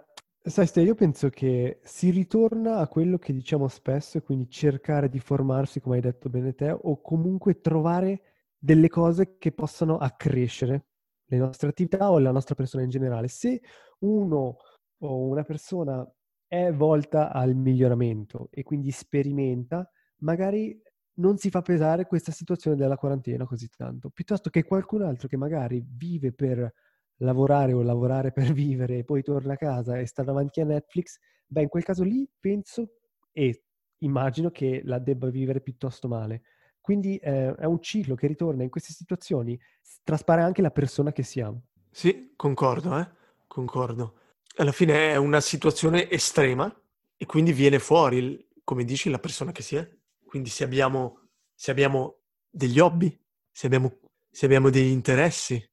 Sai, 0.45 0.67
Ste, 0.67 0.81
io 0.81 0.93
penso 0.93 1.29
che 1.29 1.79
si 1.83 2.09
ritorna 2.09 2.79
a 2.79 2.89
quello 2.89 3.17
che 3.17 3.31
diciamo 3.31 3.69
spesso, 3.69 4.17
e 4.17 4.21
quindi 4.21 4.49
cercare 4.49 5.07
di 5.07 5.19
formarsi, 5.19 5.79
come 5.79 5.95
hai 5.95 6.01
detto 6.01 6.27
bene 6.29 6.53
te, 6.53 6.69
o 6.69 6.99
comunque 6.99 7.61
trovare 7.61 8.21
delle 8.57 8.89
cose 8.89 9.37
che 9.37 9.53
possano 9.53 9.97
accrescere 9.97 10.87
le 11.27 11.37
nostre 11.37 11.69
attività 11.69 12.11
o 12.11 12.19
la 12.19 12.31
nostra 12.31 12.55
persona 12.55 12.83
in 12.83 12.89
generale. 12.89 13.29
Se 13.29 13.61
uno 13.99 14.57
o 14.97 15.27
una 15.27 15.43
persona 15.43 16.05
è 16.45 16.73
volta 16.73 17.31
al 17.31 17.55
miglioramento 17.55 18.49
e 18.51 18.63
quindi 18.63 18.91
sperimenta, 18.91 19.89
magari 20.23 20.77
non 21.19 21.37
si 21.37 21.49
fa 21.51 21.61
pesare 21.61 22.05
questa 22.05 22.33
situazione 22.33 22.75
della 22.75 22.97
quarantena 22.97 23.45
così 23.45 23.69
tanto, 23.69 24.09
piuttosto 24.09 24.49
che 24.49 24.65
qualcun 24.65 25.03
altro 25.03 25.29
che 25.29 25.37
magari 25.37 25.81
vive 25.87 26.33
per 26.33 26.69
lavorare 27.17 27.73
o 27.73 27.81
lavorare 27.81 28.31
per 28.31 28.51
vivere 28.53 28.99
e 28.99 29.03
poi 29.03 29.21
torna 29.21 29.53
a 29.53 29.57
casa 29.57 29.97
e 29.97 30.05
sta 30.05 30.23
davanti 30.23 30.61
a 30.61 30.65
Netflix, 30.65 31.19
beh, 31.45 31.61
in 31.63 31.69
quel 31.69 31.83
caso 31.83 32.03
lì 32.03 32.27
penso 32.39 32.93
e 33.31 33.63
immagino 33.99 34.51
che 34.51 34.81
la 34.83 34.99
debba 34.99 35.29
vivere 35.29 35.61
piuttosto 35.61 36.07
male. 36.07 36.43
Quindi 36.81 37.17
eh, 37.17 37.55
è 37.55 37.65
un 37.65 37.81
ciclo 37.81 38.15
che 38.15 38.27
ritorna 38.27 38.63
in 38.63 38.69
queste 38.69 38.91
situazioni, 38.91 39.57
traspare 40.03 40.41
anche 40.41 40.61
la 40.61 40.71
persona 40.71 41.13
che 41.13 41.23
siamo. 41.23 41.67
Sì, 41.89 42.33
concordo, 42.35 42.97
eh? 42.97 43.09
concordo. 43.47 44.19
Alla 44.57 44.71
fine 44.71 45.11
è 45.11 45.15
una 45.15 45.39
situazione 45.39 46.09
estrema 46.09 46.69
e 47.15 47.25
quindi 47.25 47.53
viene 47.53 47.79
fuori, 47.79 48.45
come 48.63 48.83
dici, 48.83 49.09
la 49.09 49.19
persona 49.19 49.51
che 49.51 49.61
si 49.61 49.77
è. 49.77 49.89
Quindi 50.25 50.49
se 50.49 50.63
abbiamo, 50.63 51.29
se 51.53 51.71
abbiamo 51.71 52.17
degli 52.49 52.79
hobby, 52.79 53.17
se 53.49 53.67
abbiamo, 53.67 53.99
se 54.29 54.45
abbiamo 54.45 54.69
degli 54.69 54.91
interessi, 54.91 55.63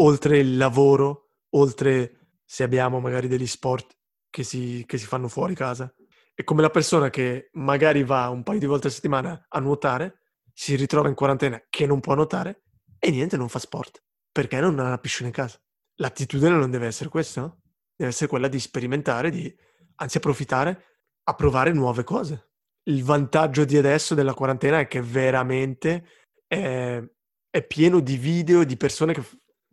oltre 0.00 0.38
il 0.38 0.56
lavoro, 0.56 1.30
oltre 1.50 2.38
se 2.44 2.62
abbiamo 2.62 3.00
magari 3.00 3.28
degli 3.28 3.46
sport 3.46 3.96
che 4.28 4.42
si, 4.42 4.84
che 4.86 4.98
si 4.98 5.06
fanno 5.06 5.28
fuori 5.28 5.54
casa. 5.54 5.92
È 6.34 6.44
come 6.44 6.62
la 6.62 6.70
persona 6.70 7.10
che 7.10 7.50
magari 7.52 8.02
va 8.02 8.28
un 8.28 8.42
paio 8.42 8.58
di 8.58 8.66
volte 8.66 8.88
a 8.88 8.90
settimana 8.90 9.46
a 9.48 9.60
nuotare, 9.60 10.20
si 10.52 10.74
ritrova 10.74 11.08
in 11.08 11.14
quarantena 11.14 11.62
che 11.68 11.86
non 11.86 12.00
può 12.00 12.14
nuotare 12.14 12.64
e 12.98 13.10
niente, 13.10 13.36
non 13.36 13.48
fa 13.48 13.58
sport 13.58 14.02
perché 14.32 14.60
non 14.60 14.78
ha 14.78 14.88
la 14.88 14.98
piscina 14.98 15.28
in 15.28 15.34
casa. 15.34 15.60
L'attitudine 15.96 16.50
non 16.50 16.70
deve 16.70 16.86
essere 16.86 17.08
questa, 17.08 17.40
no? 17.40 17.60
deve 17.94 18.10
essere 18.10 18.28
quella 18.28 18.48
di 18.48 18.60
sperimentare, 18.60 19.30
di 19.30 19.54
anzi 19.96 20.16
approfittare 20.16 20.84
a 21.24 21.34
provare 21.34 21.72
nuove 21.72 22.04
cose. 22.04 22.52
Il 22.84 23.04
vantaggio 23.04 23.64
di 23.64 23.76
adesso 23.76 24.14
della 24.14 24.32
quarantena 24.32 24.80
è 24.80 24.86
che 24.86 25.02
veramente 25.02 26.06
è, 26.46 27.02
è 27.50 27.66
pieno 27.66 28.00
di 28.00 28.16
video 28.16 28.64
di 28.64 28.76
persone 28.76 29.12
che 29.12 29.22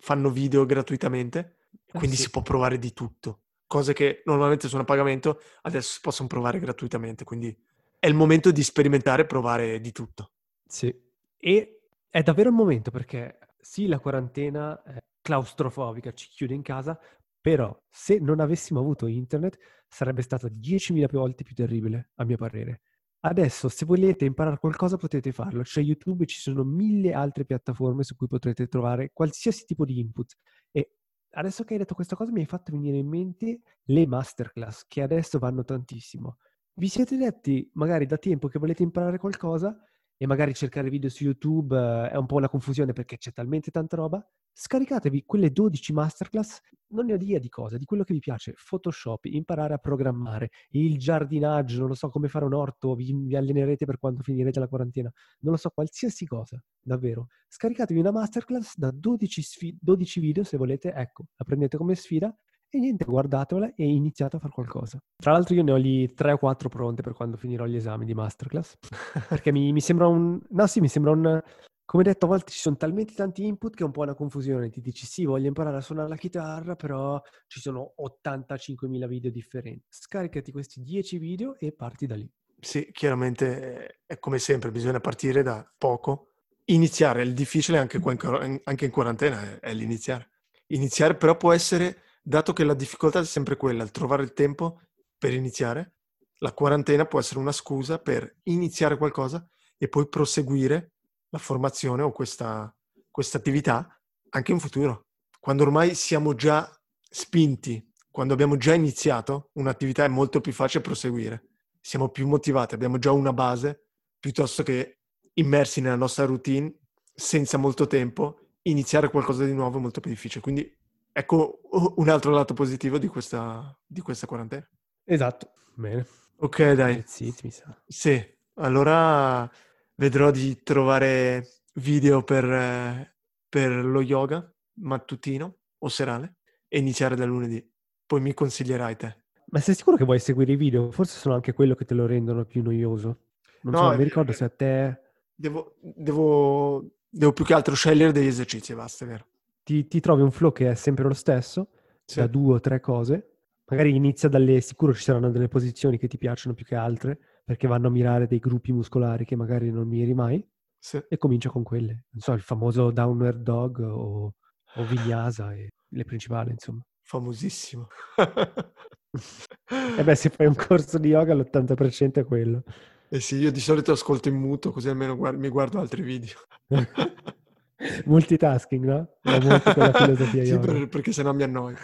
fanno 0.08 0.30
video 0.30 0.65
gratuitamente, 0.65 1.58
eh 1.86 1.98
quindi 1.98 2.15
sì. 2.15 2.24
si 2.24 2.30
può 2.30 2.41
provare 2.41 2.80
di 2.80 2.93
tutto. 2.93 3.41
Cose 3.67 3.91
che 3.91 4.22
normalmente 4.24 4.70
sono 4.70 4.84
a 4.84 4.86
pagamento, 4.86 5.41
adesso 5.63 5.91
si 5.91 6.00
possono 6.00 6.30
provare 6.30 6.60
gratuitamente, 6.60 7.26
quindi 7.26 7.54
è 8.00 8.08
il 8.08 8.13
momento 8.13 8.52
di 8.52 8.63
sperimentare 8.63 9.24
e 9.24 9.26
provare 9.26 9.82
di 9.82 9.91
tutto. 9.91 10.32
Sì, 10.65 10.93
e 11.38 11.82
è 12.10 12.22
davvero 12.24 12.48
il 12.48 12.56
momento 12.56 12.89
perché 12.89 13.38
sì, 13.60 13.88
la 13.88 14.00
quarantena 14.00 14.82
è 14.82 14.98
claustrofobica, 15.22 16.13
ci 16.13 16.30
chiude 16.30 16.54
in 16.54 16.62
casa, 16.62 16.98
però 17.41 17.78
se 17.89 18.17
non 18.17 18.39
avessimo 18.39 18.80
avuto 18.80 19.08
internet 19.08 19.58
sarebbe 19.89 20.22
stata 20.22 20.48
10.000 20.48 21.08
volte 21.12 21.43
più 21.43 21.54
terribile, 21.54 22.12
a 22.15 22.24
mio 22.24 22.38
parere. 22.38 22.80
Adesso, 23.28 23.68
se 23.68 23.84
volete 23.84 24.24
imparare 24.24 24.58
qualcosa, 24.58 24.96
potete 24.96 25.34
farlo. 25.34 25.62
C'è 25.62 25.82
YouTube 25.82 26.24
e 26.24 26.28
ci 26.28 26.40
sono 26.40 26.63
mille 26.63 27.12
altre 27.12 27.44
piattaforme 27.44 28.04
su 28.04 28.16
cui 28.16 28.28
potrete 28.28 28.68
trovare 28.68 29.12
qualsiasi 29.12 29.66
tipo 29.66 29.84
di 29.84 30.00
input. 30.00 30.38
E 30.72 30.94
adesso 31.32 31.66
che 31.66 31.74
hai 31.74 31.80
detto 31.80 31.94
questa 31.94 32.16
cosa, 32.16 32.32
mi 32.32 32.40
hai 32.40 32.46
fatto 32.46 32.72
venire 32.72 32.96
in 32.96 33.08
mente 33.08 33.60
le 33.84 34.08
masterclass, 34.08 34.86
che 34.88 35.02
adesso 35.02 35.40
vanno 35.40 35.66
tantissimo. 35.66 36.38
Vi 36.76 36.88
siete 36.88 37.18
detti, 37.18 37.70
magari 37.74 38.06
da 38.06 38.18
tempo, 38.18 38.48
che 38.48 38.60
volete 38.60 38.84
imparare 38.84 39.18
qualcosa 39.18 39.78
e 40.16 40.26
magari 40.26 40.54
cercare 40.54 40.90
video 40.90 41.10
su 41.10 41.26
YouTube 41.26 41.78
eh, 41.78 42.12
è 42.12 42.16
un 42.16 42.28
po' 42.28 42.36
una 42.36 42.48
confusione 42.48 42.94
perché 42.94 43.18
c'è 43.18 43.34
talmente 43.34 43.72
tanta 43.72 43.98
roba? 43.98 44.26
Scaricatevi 44.60 45.24
quelle 45.24 45.52
12 45.52 45.93
masterclass, 45.93 46.60
non 46.88 47.06
ne 47.06 47.13
ho 47.13 47.15
idea 47.15 47.38
di 47.38 47.48
cosa, 47.48 47.78
di 47.78 47.86
quello 47.86 48.04
che 48.04 48.13
vi 48.13 48.20
piace, 48.20 48.56
Photoshop, 48.58 49.26
imparare 49.26 49.76
a 49.76 49.78
programmare, 49.78 50.50
il 50.72 50.98
giardinaggio, 50.98 51.80
non 51.80 51.89
lo 51.89 51.93
so 51.93 52.10
come 52.10 52.28
fare 52.28 52.46
un 52.46 52.56
orto, 52.56 52.96
vi, 52.96 53.13
vi 53.13 53.36
allenerete 53.36 53.86
per 53.86 54.00
quando 54.00 54.24
finirete 54.24 54.60
la 54.60 54.67
quarantena, 54.67 55.12
non 55.41 55.54
lo 55.54 55.60
so, 55.60 55.70
qualsiasi 55.70 56.26
cosa, 56.26 56.60
davvero. 56.82 57.28
Scaricatevi 57.48 58.00
una 58.00 58.12
masterclass 58.12 58.76
da 58.78 58.89
12, 58.89 59.41
sfi- 59.43 59.78
12 59.80 60.20
video 60.20 60.43
se 60.43 60.58
volete, 60.58 60.91
ecco, 60.91 61.26
la 61.36 61.46
prendete 61.46 61.78
come 61.78 61.93
sfida 61.93 62.36
e 62.67 62.80
niente, 62.80 63.06
guardatela 63.06 63.76
e 63.76 63.86
iniziate 63.88 64.38
a 64.38 64.39
fare 64.39 64.54
qualcosa. 64.54 64.98
Tra 65.17 65.34
l'altro 65.34 65.54
io 65.54 65.63
ne 65.63 65.72
ho 65.72 65.78
lì 65.78 66.12
3 66.15 66.32
o 66.32 66.38
4 66.38 66.67
pronte 66.67 67.04
per 67.04 67.13
quando 67.13 67.38
finirò 67.38 67.65
gli 67.65 67.76
esami 67.76 68.06
di 68.06 68.15
masterclass, 68.15 68.76
perché 69.30 69.52
mi, 69.52 69.72
mi 69.72 69.82
sembra 69.82 70.08
un... 70.08 70.39
No 70.50 70.65
sì, 70.65 70.80
mi 70.80 70.88
sembra 70.88 71.12
un... 71.12 71.41
Come 71.88 72.04
detto, 72.04 72.26
a 72.26 72.28
volte 72.28 72.52
ci 72.52 72.60
sono 72.60 72.76
talmente 72.76 73.13
tanti 73.13 73.45
input 73.45 73.73
che 73.73 73.84
è 73.84 73.86
un 73.86 73.93
po' 73.93 74.02
una 74.02 74.13
confusione. 74.13 74.69
Ti 74.69 74.82
dici 74.82 75.06
sì, 75.06 75.23
voglio 75.23 75.47
imparare 75.47 75.78
a 75.78 75.82
suonare 75.82 76.10
la 76.10 76.17
chitarra, 76.17 76.76
però 76.76 77.17
ci 77.47 77.62
sono 77.62 77.93
85.000 77.97 79.08
video 79.08 79.32
differenti. 79.32 79.86
Scaricati 79.88 80.52
questi 80.52 80.82
10 80.82 81.17
video 81.17 81.58
e 81.58 81.71
parti 81.71 82.06
da 82.06 82.15
lì. 82.15 82.30
Sì, 82.60 82.89
chiaramente 82.91 84.02
è 84.06 84.19
come 84.19 84.38
sempre, 84.38 84.69
bisogna 84.69 85.00
partire 85.00 85.43
da 85.43 85.65
poco. 85.78 86.34
Iniziare, 86.65 87.21
il 87.21 87.34
difficile 87.34 87.78
anche, 87.78 88.02
anche 88.04 88.86
in 88.86 88.91
quarantena 88.91 89.58
è 89.62 89.73
l'iniziare. 89.73 90.32
Iniziare 90.67 91.15
però 91.15 91.38
può 91.38 91.54
essere 91.54 92.02
dato 92.21 92.52
che 92.52 92.65
la 92.65 92.73
difficoltà 92.73 93.21
è 93.21 93.26
sempre 93.26 93.56
quella, 93.56 93.84
il 93.84 93.91
trovare 93.91 94.23
il 94.23 94.34
tempo 94.34 94.82
per 95.17 95.34
iniziare, 95.34 95.93
la 96.39 96.52
quarantena 96.52 97.06
può 97.06 97.19
essere 97.21 97.39
una 97.39 97.54
scusa 97.54 97.97
per 97.97 98.39
iniziare 98.43 98.97
qualcosa 98.97 99.47
e 99.78 99.88
poi 99.88 100.10
proseguire 100.10 100.95
la 101.30 101.38
formazione 101.38 102.02
o 102.02 102.12
questa, 102.12 102.74
questa 103.10 103.38
attività 103.38 104.00
anche 104.30 104.52
in 104.52 104.60
futuro. 104.60 105.08
Quando 105.40 105.63
ormai 105.63 105.96
siamo 105.96 106.34
già 106.36 106.70
spinti, 107.10 107.92
quando 108.12 108.34
abbiamo 108.34 108.58
già 108.58 108.74
iniziato 108.74 109.50
un'attività 109.54 110.04
è 110.04 110.10
molto 110.10 110.42
più 110.42 110.52
facile 110.52 110.84
proseguire. 110.84 111.48
Siamo 111.80 112.10
più 112.10 112.28
motivati, 112.28 112.76
abbiamo 112.76 112.98
già 112.98 113.12
una 113.12 113.34
base 113.34 113.86
piuttosto 114.20 114.63
che 114.63 115.00
immersi 115.34 115.82
nella 115.82 115.96
nostra 115.96 116.26
routine 116.26 116.74
senza 117.13 117.58
molto 117.58 117.88
tempo, 117.88 118.40
iniziare 118.63 119.10
qualcosa 119.10 119.46
di 119.46 119.54
nuovo 119.54 119.78
è 119.78 119.82
molto 119.82 120.02
più 120.02 120.10
difficile. 120.10 120.42
Quindi 120.42 120.78
Ecco 121.18 121.62
un 121.96 122.10
altro 122.10 122.30
lato 122.30 122.54
positivo 122.54 123.00
di 123.00 123.08
questa, 123.08 123.76
di 123.84 124.02
questa 124.02 124.28
quarantena. 124.28 124.70
Esatto, 125.04 125.54
bene. 125.74 126.06
Ok, 126.36 126.74
dai. 126.74 127.04
Zitti, 127.08 127.42
mi 127.46 127.50
sa. 127.50 127.76
Sì, 127.88 128.24
allora 128.58 129.50
vedrò 129.98 130.32
di 130.32 130.62
trovare 130.64 131.48
video 131.76 132.24
per, 132.24 133.14
per 133.48 133.72
lo 133.86 134.02
yoga 134.02 134.50
mattutino 134.80 135.58
o 135.78 135.88
serale 135.90 136.38
e 136.68 136.80
iniziare 136.80 137.16
da 137.16 137.26
lunedì. 137.26 137.64
Poi 138.06 138.22
mi 138.22 138.34
consiglierai 138.34 138.96
te. 138.96 139.18
Ma 139.50 139.60
sei 139.60 139.76
sicuro 139.76 139.98
che 139.98 140.06
vuoi 140.06 140.20
seguire 140.20 140.54
i 140.54 140.56
video? 140.56 140.92
Forse 140.92 141.20
sono 141.20 141.36
anche 141.36 141.54
quello 141.54 141.76
che 141.76 141.86
te 141.86 141.94
lo 141.94 142.06
rendono 142.06 142.46
più 142.46 142.64
noioso. 142.64 143.20
Non 143.62 143.74
no, 143.74 143.92
so, 143.92 143.98
mi 143.98 144.04
ricordo 144.04 144.32
se 144.32 144.44
a 144.44 144.50
te... 144.50 145.02
Devo, 145.36 145.76
devo, 145.80 146.84
devo 147.10 147.34
più 147.34 147.46
che 147.46 147.54
altro 147.54 147.76
scegliere 147.76 148.12
degli 148.12 148.28
esercizi 148.28 148.74
basta, 148.74 149.06
vero? 149.06 149.26
ti, 149.68 149.86
ti, 149.86 150.00
trovi 150.00 150.22
un 150.22 150.32
flow 150.32 150.54
che 150.54 150.72
è 150.72 150.76
sempre 150.76 151.04
lo 151.04 151.14
stesso, 151.14 151.72
sì. 152.06 152.20
da 152.20 152.28
due 152.28 152.54
o 152.54 152.60
tre 152.62 152.80
cose. 152.80 153.32
Magari 153.66 153.94
inizia 153.94 154.30
dalle, 154.30 154.62
sicuro 154.62 154.94
ci 154.94 155.04
saranno 155.04 155.30
delle 155.30 155.50
posizioni 155.50 155.98
che 155.98 156.08
ti 156.08 156.18
piacciono 156.18 156.56
più 156.56 156.64
che 156.64 156.76
altre, 156.76 157.20
perché 157.48 157.66
vanno 157.66 157.88
a 157.88 157.92
mirare 157.92 158.28
dei 158.28 158.40
gruppi 158.40 158.74
muscolari 158.74 159.24
che 159.24 159.38
magari 159.38 159.72
non 159.72 159.88
miri 159.88 160.14
mai, 160.14 160.46
sì. 160.78 161.02
e 161.08 161.18
comincia 161.18 161.50
con 161.50 161.64
quelle. 161.64 162.04
Non 162.10 162.20
so, 162.22 162.34
il 162.34 162.42
famoso 162.42 162.92
downward 162.92 163.42
dog 163.42 163.80
o, 163.80 164.34
o 164.76 164.84
vinyasa, 164.84 165.54
e 165.54 165.70
le 165.88 166.04
principali, 166.04 166.52
insomma. 166.52 166.82
Famosissimo. 167.04 167.88
e 169.98 170.04
beh, 170.04 170.16
se 170.16 170.28
fai 170.28 170.46
un 170.46 170.56
corso 170.56 170.98
di 170.98 171.08
yoga 171.08 171.34
l'80% 171.34 172.20
è 172.20 172.26
quello. 172.26 172.64
Eh 173.08 173.22
sì, 173.22 173.38
io 173.38 173.50
di 173.50 173.62
solito 173.62 173.94
ascolto 173.94 174.28
in 174.28 174.36
muto, 174.36 174.72
così 174.74 174.90
almeno 174.90 175.16
guard- 175.16 175.40
mi 175.40 175.48
guardo 175.48 175.80
altri 175.80 176.02
video. 176.02 176.36
Multitasking, 178.04 178.84
no? 178.84 179.20
È 179.22 179.40
molto 179.40 179.72
quella 179.72 179.94
filosofia 179.94 180.44
sì, 180.44 180.60
per, 180.60 180.90
perché 180.90 181.14
sennò 181.14 181.32
mi 181.32 181.44
annoio. 181.44 181.78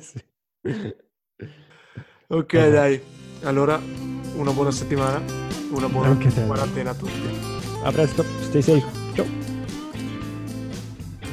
sì. 0.00 0.20
Ok, 0.62 1.06
okay, 2.26 2.70
dai. 2.72 3.23
Allora, 3.44 3.80
una 4.36 4.50
buona 4.52 4.70
settimana, 4.70 5.22
una 5.70 5.88
buona 5.88 6.16
quarantena 6.46 6.90
a 6.90 6.94
tutti. 6.94 7.28
A 7.82 7.92
presto, 7.92 8.24
stay 8.40 8.62
safe. 8.62 8.86
Ciao. 9.14 9.26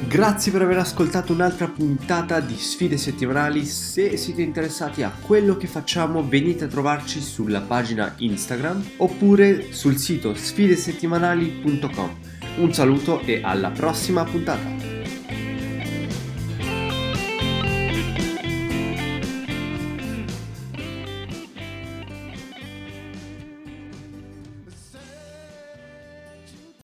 Grazie 0.06 0.52
per 0.52 0.60
aver 0.60 0.76
ascoltato 0.76 1.32
un'altra 1.32 1.68
puntata 1.68 2.38
di 2.40 2.54
Sfide 2.54 2.98
Settimanali. 2.98 3.64
Se 3.64 4.18
siete 4.18 4.42
interessati 4.42 5.02
a 5.02 5.10
quello 5.10 5.56
che 5.56 5.66
facciamo, 5.66 6.22
venite 6.26 6.64
a 6.64 6.68
trovarci 6.68 7.20
sulla 7.22 7.62
pagina 7.62 8.12
Instagram 8.18 8.90
oppure 8.98 9.72
sul 9.72 9.96
sito 9.96 10.34
sfidesettimanali.com. 10.34 12.16
Un 12.58 12.74
saluto 12.74 13.20
e 13.20 13.40
alla 13.42 13.70
prossima 13.70 14.24
puntata! 14.24 14.81